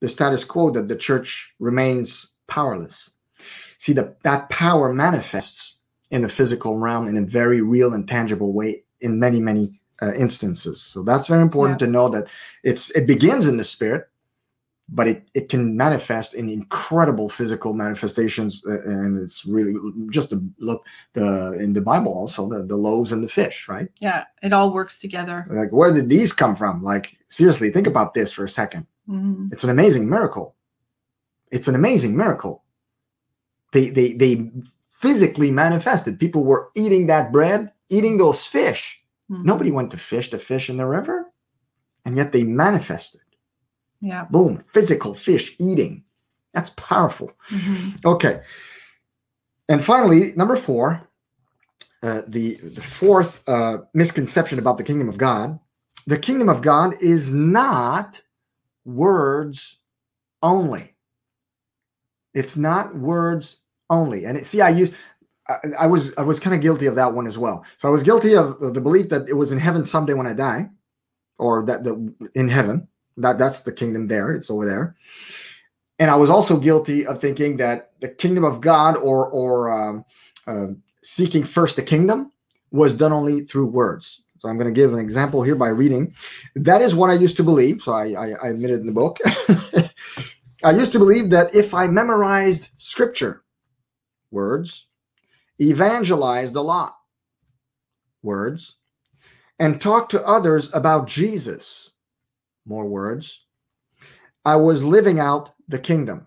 [0.00, 3.10] the status quo that the church remains powerless.
[3.76, 8.54] See, the, that power manifests in the physical realm in a very real and tangible
[8.54, 10.80] way in many, many uh, instances.
[10.80, 12.26] So that's very important to know that
[12.64, 14.08] it's it begins in the spirit,
[14.88, 19.74] but it, it can manifest in incredible physical manifestations, uh, and it's really
[20.10, 23.88] just to look the in the Bible also the, the loaves and the fish, right?
[24.00, 26.82] yeah it all works together Like where did these come from?
[26.82, 28.86] Like seriously, think about this for a second.
[29.08, 29.52] Mhm.
[29.52, 30.54] It's an amazing miracle.
[31.50, 32.64] It's an amazing miracle.
[33.72, 34.50] They they they
[34.90, 36.18] physically manifested.
[36.18, 39.00] People were eating that bread, eating those fish.
[39.30, 39.44] Mhm.
[39.44, 41.26] Nobody went to fish the fish in the river,
[42.04, 43.20] and yet they manifested.
[44.00, 46.02] yeah Boom, physical fish eating.
[46.54, 47.30] That's powerful.
[47.50, 48.04] Mhm.
[48.04, 48.42] Okay.
[49.68, 51.00] And finally, number four,
[52.02, 55.58] uh, the the fourth uh, misconception about the kingdom of God:
[56.06, 58.20] the kingdom of God is not
[58.84, 59.78] words
[60.42, 60.96] only.
[62.34, 64.24] It's not words only.
[64.26, 64.92] And it, see, I use.
[65.78, 67.64] I, was I was kind of guilty of that one as well.
[67.78, 70.34] So I was guilty of the belief that it was in heaven someday when I
[70.34, 70.70] die,
[71.38, 74.32] or that the in heaven that that's the kingdom there.
[74.32, 74.96] It's over there
[76.02, 80.04] and I was also guilty of thinking that the kingdom of God or or um,
[80.48, 80.68] uh,
[81.04, 82.32] seeking first the kingdom
[82.72, 84.24] was done only through words.
[84.38, 86.12] So I'm going to give an example here by reading.
[86.56, 87.82] That is what I used to believe.
[87.82, 89.18] So I, I, I admitted in the book.
[90.64, 93.44] I used to believe that if I memorized scripture,
[94.32, 94.88] words,
[95.62, 96.96] evangelized a lot,
[98.22, 98.76] words,
[99.58, 101.90] and talked to others about Jesus,
[102.66, 103.44] more words,
[104.44, 106.26] I was living out the kingdom.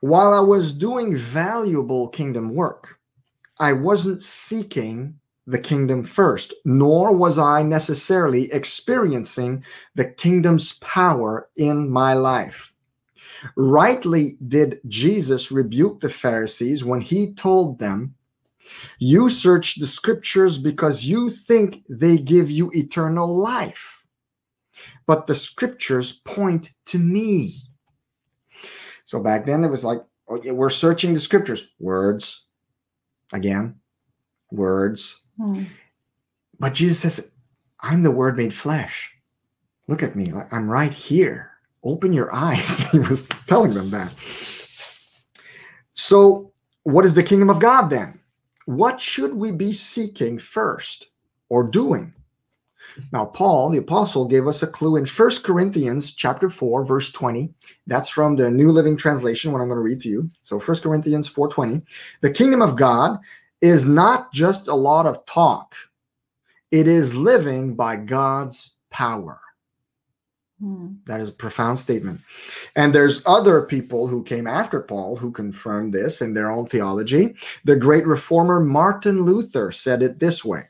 [0.00, 2.98] While I was doing valuable kingdom work,
[3.58, 11.90] I wasn't seeking the kingdom first, nor was I necessarily experiencing the kingdom's power in
[11.90, 12.72] my life.
[13.56, 18.14] Rightly did Jesus rebuke the Pharisees when he told them,
[18.98, 24.00] You search the scriptures because you think they give you eternal life
[25.10, 27.62] but the scriptures point to me.
[29.04, 32.46] So back then it was like, okay, we're searching the scriptures, words,
[33.32, 33.80] again,
[34.52, 35.24] words.
[35.36, 35.64] Hmm.
[36.60, 37.32] But Jesus says,
[37.80, 39.12] I'm the word made flesh.
[39.88, 41.50] Look at me, I'm right here.
[41.84, 42.78] Open your eyes.
[42.90, 44.14] he was telling them that.
[45.94, 46.52] So,
[46.84, 48.18] what is the kingdom of God then?
[48.66, 51.08] What should we be seeking first
[51.48, 52.14] or doing?
[53.12, 57.52] Now, Paul, the apostle, gave us a clue in First Corinthians chapter 4, verse 20.
[57.86, 60.30] That's from the New Living Translation, what I'm going to read to you.
[60.42, 61.82] So First Corinthians 4:20.
[62.20, 63.18] The kingdom of God
[63.60, 65.74] is not just a lot of talk.
[66.70, 69.40] It is living by God's power.
[70.60, 70.88] Hmm.
[71.06, 72.20] That is a profound statement.
[72.76, 77.34] And there's other people who came after Paul who confirmed this in their own theology.
[77.64, 80.68] The great reformer Martin Luther said it this way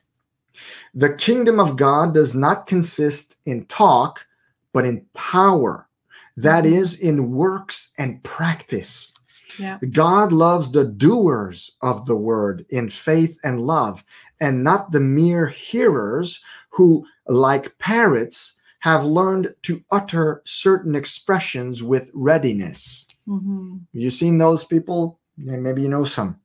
[0.95, 4.25] The kingdom of God does not consist in talk,
[4.73, 5.89] but in power.
[6.37, 6.73] That Mhm.
[6.97, 9.13] in works and practice.
[9.59, 9.79] Yeah.
[9.91, 14.05] God loves the doers of the word in faith and love,
[14.41, 22.11] and not the mere hearers who, like parrots, have learned to utter certain expressions with
[22.15, 23.07] readiness.
[23.29, 23.81] Mhm.
[23.93, 25.19] You seen those people?
[25.37, 26.39] Maybe you know some.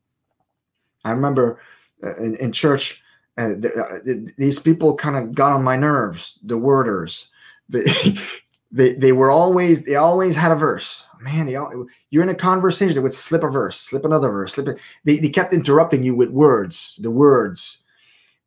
[1.04, 1.60] I remember
[2.04, 3.02] uh, in, in church,
[3.38, 4.00] uh, uh,
[4.38, 6.40] these people kind of got on my nerves.
[6.44, 7.28] The worders,
[7.70, 7.84] they,
[8.72, 11.04] they they were always they always had a verse.
[11.22, 14.54] Man, they all, you're in a conversation, they would slip a verse, slip another verse,
[14.54, 14.78] slip it.
[15.06, 17.80] They, they kept interrupting you with words, the words,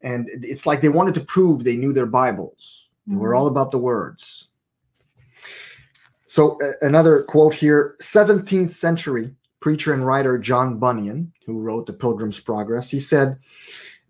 [0.03, 2.88] and it's like they wanted to prove they knew their Bibles.
[3.09, 4.49] They were all about the words.
[6.27, 11.95] So uh, another quote here: 17th century preacher and writer John Bunyan, who wrote The
[11.95, 13.39] Pilgrim's Progress, he said,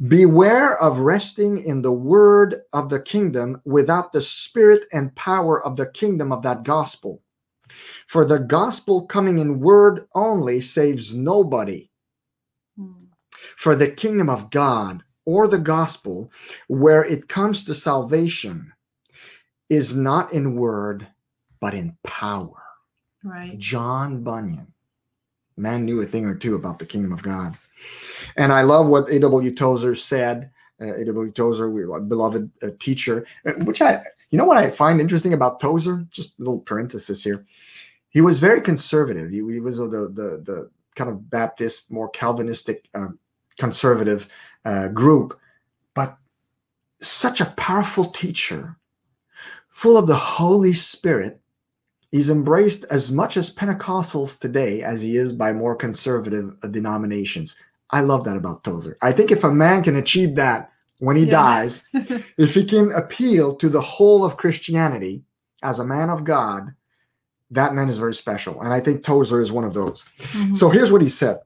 [0.09, 5.77] "Beware of resting in the word of the kingdom without the spirit and power of
[5.77, 7.23] the kingdom of that gospel.
[8.09, 11.89] For the gospel coming in word only saves nobody."
[12.77, 13.05] Hmm.
[13.57, 16.33] For the kingdom of God or the gospel,
[16.67, 18.73] where it comes to salvation,
[19.69, 21.07] is not in word,
[21.61, 22.63] but in power.
[23.23, 23.59] Right.
[23.59, 24.73] John Bunyan.
[25.57, 27.57] Man knew a thing or two about the kingdom of God.
[28.37, 29.55] And I love what A.W.
[29.55, 30.51] Tozer said.
[30.81, 31.33] Uh, A.W.
[31.33, 34.01] Tozer, we beloved uh, teacher, uh, which I,
[34.31, 36.07] you know what I find interesting about Tozer?
[36.11, 37.45] Just a little parenthesis here.
[38.11, 39.31] He was very conservative.
[39.31, 43.19] He, he was the, the, the kind of Baptist, more Calvinistic, um,
[43.59, 44.29] conservative
[44.65, 45.39] uh, group,
[45.95, 46.17] but
[47.01, 48.77] such a powerful teacher,
[49.79, 51.41] full of the Holy Spirit.
[52.11, 57.61] He's embraced as much as Pentecostals today as he is by more conservative uh, denominations.
[57.91, 58.99] I love that about Tozer.
[59.03, 61.31] I think if a man can achieve that when he Yeah.
[61.31, 61.85] dies,
[62.39, 65.23] if he can appeal to the whole of Christianity
[65.63, 66.75] as a man of God,
[67.53, 68.61] that man is very special.
[68.61, 70.07] And I think Tozer is one of those.
[70.19, 70.57] Mhm.
[70.57, 71.39] So here's what he said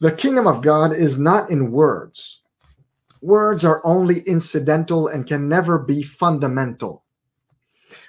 [0.00, 2.40] The kingdom of God is not in words.
[3.20, 7.03] Words are only incidental and can never be fundamental.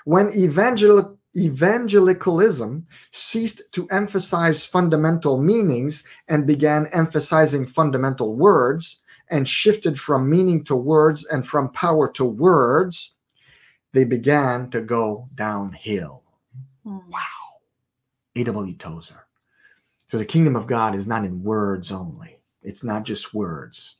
[0.05, 9.99] When evangel- evangelicalism ceased to emphasize fundamental meanings and began emphasizing fundamental words and shifted
[9.99, 13.15] from meaning to words and from power to words,
[13.93, 16.23] they began to go downhill.
[16.83, 16.99] Hmm.
[18.35, 18.75] A.W.
[18.75, 19.25] Tozer.
[20.07, 22.39] So the kingdom of God is not in words only.
[22.61, 23.95] It's not just words.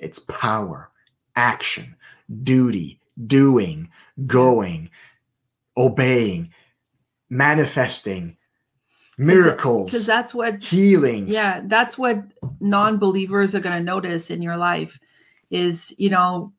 [0.00, 0.90] It's power,
[1.36, 1.96] action,
[2.42, 3.90] duty, doing,
[4.26, 4.90] going,
[5.76, 6.52] obeying,
[7.28, 8.36] manifesting,
[9.16, 12.20] miracles, because that's what healing yeah that's what
[12.58, 14.98] non-believers are going to notice in your life
[15.50, 16.52] is you know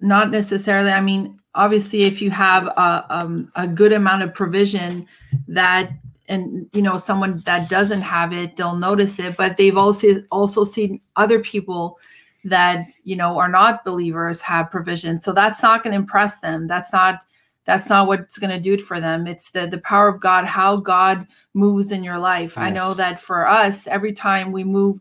[0.00, 5.06] not necessarily i mean obviously if you have a, um, a good amount of provision
[5.46, 5.92] that
[6.28, 10.64] and you know someone that doesn't have it they'll notice it but they've also also
[10.64, 12.00] seen other people
[12.44, 15.18] that you know are not believers have provision.
[15.18, 16.66] So that's not going to impress them.
[16.66, 17.20] That's not
[17.64, 20.44] that's not what's going to do it for them it's the the power of god
[20.46, 24.98] how god moves in your life i know that for us every time we move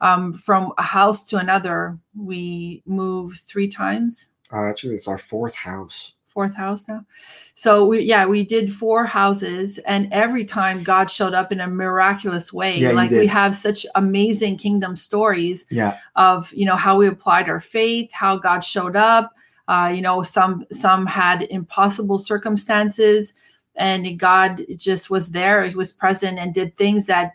[0.00, 5.54] um, from a house to another we move three times Uh, actually, it's our fourth
[5.54, 6.14] house.
[6.28, 7.04] fourth house now.
[7.54, 11.68] So we yeah, we did four houses and every time God showed up in a
[11.68, 12.78] miraculous way.
[12.78, 15.98] Yeah, like we have such amazing kingdom stories Yeah.
[16.16, 19.32] of, you know, how we applied our faith, how God showed up.
[19.68, 23.32] Uh, you know, some some had impossible circumstances
[23.76, 25.64] and God just was there.
[25.66, 27.32] He was present and did things that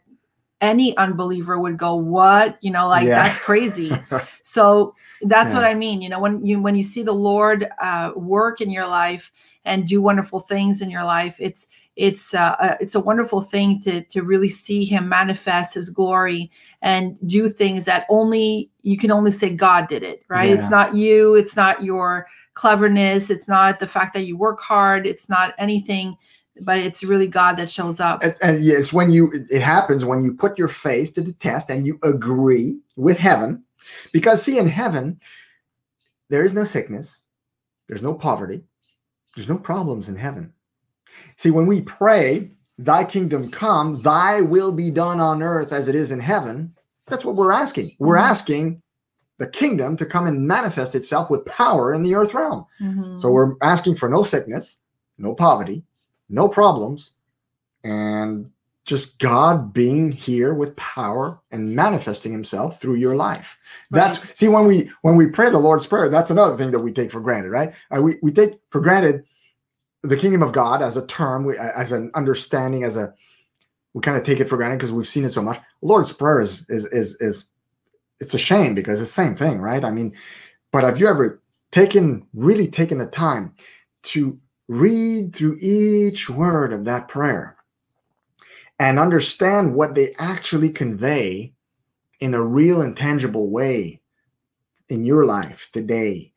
[0.61, 3.23] any unbeliever would go, "What?" You know, like Yeah.
[3.23, 3.91] that's crazy.
[4.43, 5.59] So that's Yeah.
[5.59, 6.01] what I mean.
[6.01, 9.29] You know, when you when you see the Lord uh, work in your life
[9.65, 11.67] and do wonderful things in your life, it's
[11.97, 16.51] it's uh, uh, it's a wonderful thing to to really see Him manifest His glory
[16.81, 20.23] and do things that only you can only say God did it.
[20.29, 20.51] Right?
[20.51, 21.35] It's not you.
[21.35, 23.29] It's not your cleverness.
[23.29, 25.05] It's not the fact that you work hard.
[25.05, 26.17] It's not anything
[26.61, 28.23] but it's really God that shows up.
[28.23, 31.33] And, and yeah, it's when you it happens when you put your faith to the
[31.33, 33.63] test and you agree with heaven,
[34.11, 35.19] because see in heaven
[36.29, 37.23] there is no sickness,
[37.87, 38.63] there's no poverty,
[39.35, 40.53] there's no problems in heaven.
[41.37, 45.95] See, when we pray, "Thy kingdom come, Thy will be done on earth as it
[45.95, 46.73] is in heaven,"
[47.05, 47.95] that's what we're asking.
[47.99, 48.21] We're Mhm.
[48.29, 48.81] asking
[49.37, 52.65] the kingdom to come and manifest itself with power in the earth realm.
[52.81, 53.21] Mhm.
[53.21, 54.77] So we're asking for no sickness,
[55.19, 55.83] no poverty,
[56.29, 57.11] no problems,
[57.83, 58.49] and
[58.83, 63.57] just God being here with power and manifesting himself through your life.
[63.91, 66.91] That's see when we when we pray the Lord's Prayer, that's another thing that we
[66.91, 67.73] take for granted, right?
[67.95, 69.25] Uh, we, we take for granted
[70.03, 73.13] the kingdom of God as a term, we, as an understanding, as a
[73.93, 75.59] we kind of take it for granted because we've seen it so much.
[75.81, 77.45] Lord's Prayer is is is is
[78.19, 79.83] it's a shame because it's the same thing, right?
[79.83, 80.13] I mean,
[80.71, 81.41] but have you ever
[81.71, 83.53] taken really taken the time
[84.03, 87.57] to read through each word of that prayer
[88.79, 91.53] and understand what they actually convey
[92.19, 94.01] in a real and tangible way
[94.89, 96.33] in your life today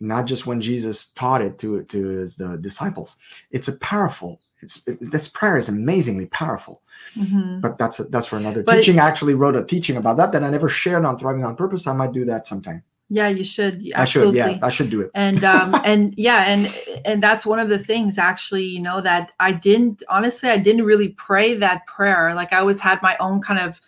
[0.00, 3.16] not just when jesus taught it to to his the disciples.
[3.50, 6.82] It's a powerful it's it, this prayer is amazingly powerful.
[7.16, 7.60] Mhm.
[7.60, 8.98] but that's that's for another But- teaching.
[8.98, 11.86] I actually wrote a teaching about that that i never shared on thriving on purpose.
[11.86, 12.82] I might do that sometime.
[13.08, 13.74] Yeah, you should.
[13.94, 15.10] i should yeah i should do it.
[15.14, 16.74] And um and yeah and
[17.04, 20.84] and that's one of the things actually you know that i didn't honestly i didn't
[20.84, 22.34] really pray that prayer.
[22.34, 23.80] Like i always had my own kind of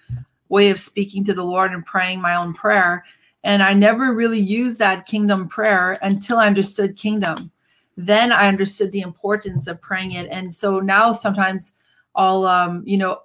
[0.49, 3.05] way of speaking to the lord and praying my own prayer
[3.45, 7.51] and i never really used that kingdom prayer until i understood kingdom.
[7.97, 10.29] Then i understood the importance of praying it.
[10.31, 11.75] And so now sometimes
[12.15, 13.21] i'll um you know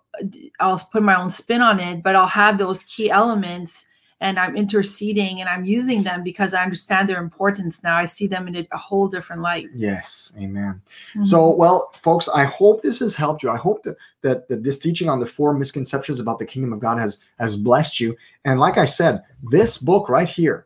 [0.60, 3.86] i'll put my own spin on it but i'll have those key elements
[4.24, 7.98] and I'm interceding and I'm using them because I understand their importance now.
[7.98, 9.68] I see them in a, whole different light.
[9.76, 10.82] yes amen
[11.16, 11.26] Mhm.
[11.26, 13.50] So, well, folks, I hope this has helped you.
[13.50, 16.80] I hope that, that that this teaching on the four misconceptions about the kingdom of
[16.80, 18.16] God has has blessed you.
[18.46, 19.22] And like I said,
[19.52, 20.66] this book right here,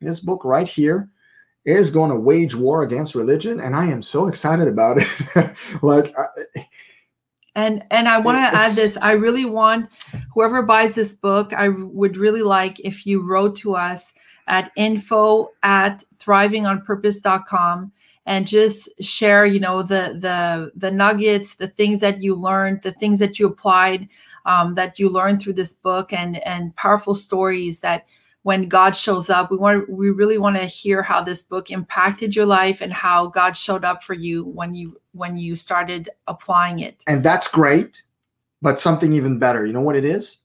[0.00, 1.08] this book right here,
[1.64, 5.08] is going to wage war against religion, and I am so excited about it.
[5.82, 6.66] like, I-
[7.58, 8.96] and and I want to add this.
[9.02, 9.90] I really want
[10.32, 14.14] whoever buys this book, I would really like if you wrote to us
[14.46, 17.92] at info at thrivingonpurpose.com
[18.26, 22.92] and just share, you know, the the the nuggets, the things that you learned, the
[22.92, 24.08] things that you applied,
[24.46, 28.06] um, that you learned through this book, and and powerful stories that
[28.48, 32.34] when God shows up, we want we really want to hear how this book impacted
[32.34, 36.78] your life and how God showed up for you when you when you started applying
[36.78, 37.04] it.
[37.06, 38.02] and that's great,
[38.62, 39.66] but something even better.
[39.66, 40.38] You know what it is?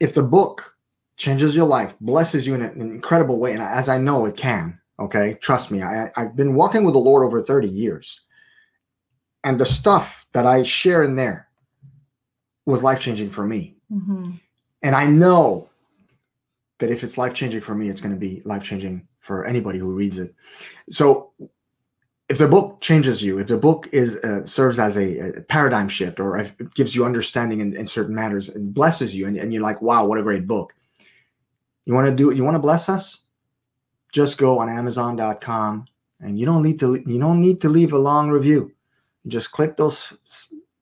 [0.00, 0.74] If the book
[1.16, 4.78] changes your life, blesses you in an incredible way, and as I know it can,
[5.00, 8.20] okay, trust me, I, I've been walking with the Lord over 30 years.
[9.44, 11.48] And the stuff that I share in there
[12.66, 13.76] was life changing for me.
[13.90, 14.40] Mhm.
[14.82, 15.70] And I know
[16.78, 19.78] that if it's life changing for me, it's going to be life changing for anybody
[19.78, 20.34] who reads it.
[20.90, 21.32] So,
[22.28, 25.88] if the book changes you, if the book is uh, serves as a, a paradigm
[25.88, 29.52] shift or it gives you understanding in, in certain matters and blesses you, and, and
[29.52, 30.74] you're like, "Wow, what a great book!"
[31.84, 32.34] You want to do?
[32.34, 33.24] You want to bless us?
[34.12, 35.86] Just go on Amazon.com,
[36.20, 36.94] and you don't need to.
[37.06, 38.72] You don't need to leave a long review.
[39.24, 40.14] You just click those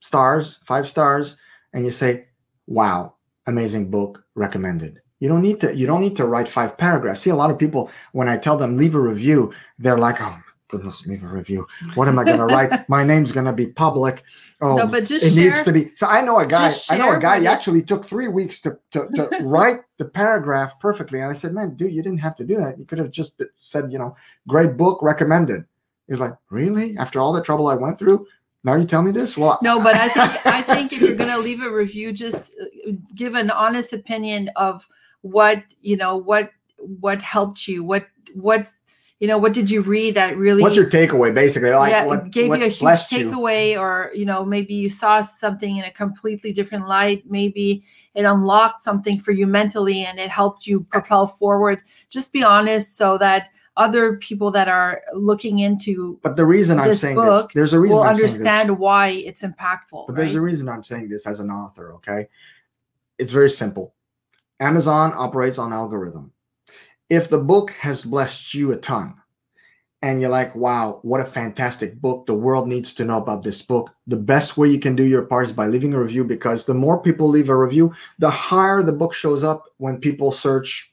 [0.01, 1.37] stars, five stars,
[1.73, 2.27] and you say,
[2.69, 3.15] "Wow,
[3.47, 5.73] amazing book, recommended." You don't need to.
[5.73, 7.21] You don't need to write five paragraphs.
[7.21, 10.37] See, a lot of people when I tell them leave a review, they're like, "Oh
[10.67, 11.65] goodness, leave a review.
[11.95, 12.89] What am I going to write?
[12.89, 14.25] My name's going to be public.
[14.61, 15.45] Oh, no, but just it share.
[15.45, 16.73] needs to be." So I know a guy.
[16.91, 17.39] I know a guy.
[17.39, 21.55] He actually took three weeks to to, to write the paragraph perfectly, and I said,
[21.55, 22.77] "Man, dude, you didn't have to do that.
[22.77, 24.17] You could have just said, you know,
[24.49, 25.67] great book recommended."
[26.09, 26.97] He's like, "Really?
[26.99, 28.27] After all the trouble I went through,
[28.65, 31.39] now you tell me this?" Well, no, but I think I think if you're gonna
[31.39, 34.85] leave a review, just uh, give an honest opinion of
[35.23, 38.69] what you know, what what helped you, what what
[39.19, 41.71] you know, what did you read that really what's your takeaway, basically?
[41.71, 45.23] Like, yeah, what gave what you a huge takeaway, or you know, maybe you saw
[45.23, 47.23] something in a completely different light.
[47.31, 51.83] Maybe it unlocked something for you mentally, and it helped you propel forward.
[52.11, 56.95] Just be honest, so that other people that are looking into But the reason I'm
[56.95, 60.07] saying this, there's a reason will I'm understand why it's impactful.
[60.09, 62.29] But there's a reason I'm saying this as an author, okay?
[63.19, 63.95] It's very simple.
[64.63, 66.33] Amazon operates on algorithm.
[67.11, 69.15] If the book has blessed you a ton
[70.03, 72.27] and you're like, wow, what a fantastic book.
[72.27, 73.91] The world needs to know about this book.
[74.07, 76.75] The best way you can do your part is by leaving a review because the
[76.75, 80.91] more people leave a review, the higher the book shows up when people search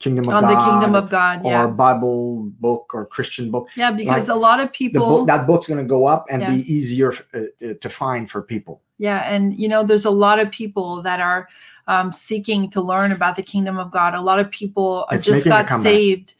[0.00, 1.40] Kingdom of on God, the kingdom of God.
[1.44, 3.68] or Yeah, Bible book or Christian book.
[3.74, 5.04] yeah, because a lot of people.
[5.08, 6.50] book that book's going to go up and Yeah.
[6.52, 8.80] be easier uh, uh, to find for people.
[8.98, 11.48] Yeah, and you know, there's a lot of people that are
[11.88, 14.14] um, seeking to learn about the kingdom of God.
[14.14, 16.34] A lot of people It's just got saved.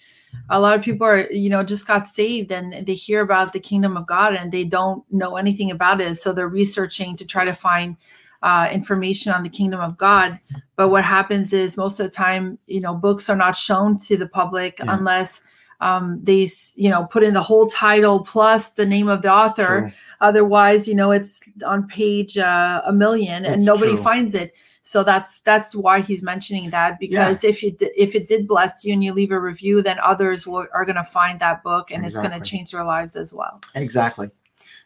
[0.51, 3.61] A lot of people are, you know, just got saved and they hear about the
[3.61, 6.19] kingdom of God and they don't know anything about it.
[6.21, 7.97] So they're researching to try to find
[8.43, 10.39] uh, information on the kingdom of God.
[10.77, 14.17] But what happens is most of the time, you know, books are not shown to
[14.17, 14.97] the public Yeah.
[14.97, 15.41] unless
[15.81, 19.81] um, they, you know, put in the whole title plus the name of the author
[19.81, 19.93] true.
[20.21, 24.03] otherwise you know it's on page uh, a million and It's nobody true.
[24.03, 24.55] finds it
[24.89, 28.95] so that's that's why he's mentioning that because if you if it did bless you
[28.95, 32.07] and you leave a review then others will, are going to find that book and
[32.07, 33.61] it's going to change their lives as well.
[33.75, 34.31] Exactly.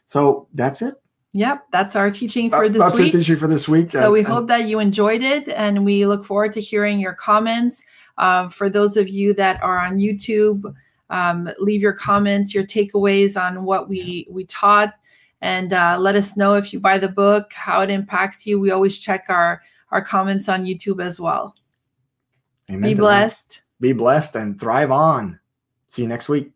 [0.08, 0.96] So that's it.
[1.32, 3.14] yep that's our teaching for this that's week.
[3.14, 3.92] issue for this week.
[3.92, 7.14] so Uh, we hope that you enjoyed it and we look forward to hearing your
[7.14, 7.80] comments.
[8.18, 10.74] Uh, for those of you that are on youtube
[11.10, 14.94] um, leave your comments your takeaways on what we we taught.
[15.42, 18.60] And uh, let us know if you buy the book how it impacts you.
[18.60, 19.62] We always check our
[19.92, 21.54] our comments on youtube as well
[22.68, 25.40] Amen be blessed Be blessed and thrive on.
[25.88, 26.51] See you next week.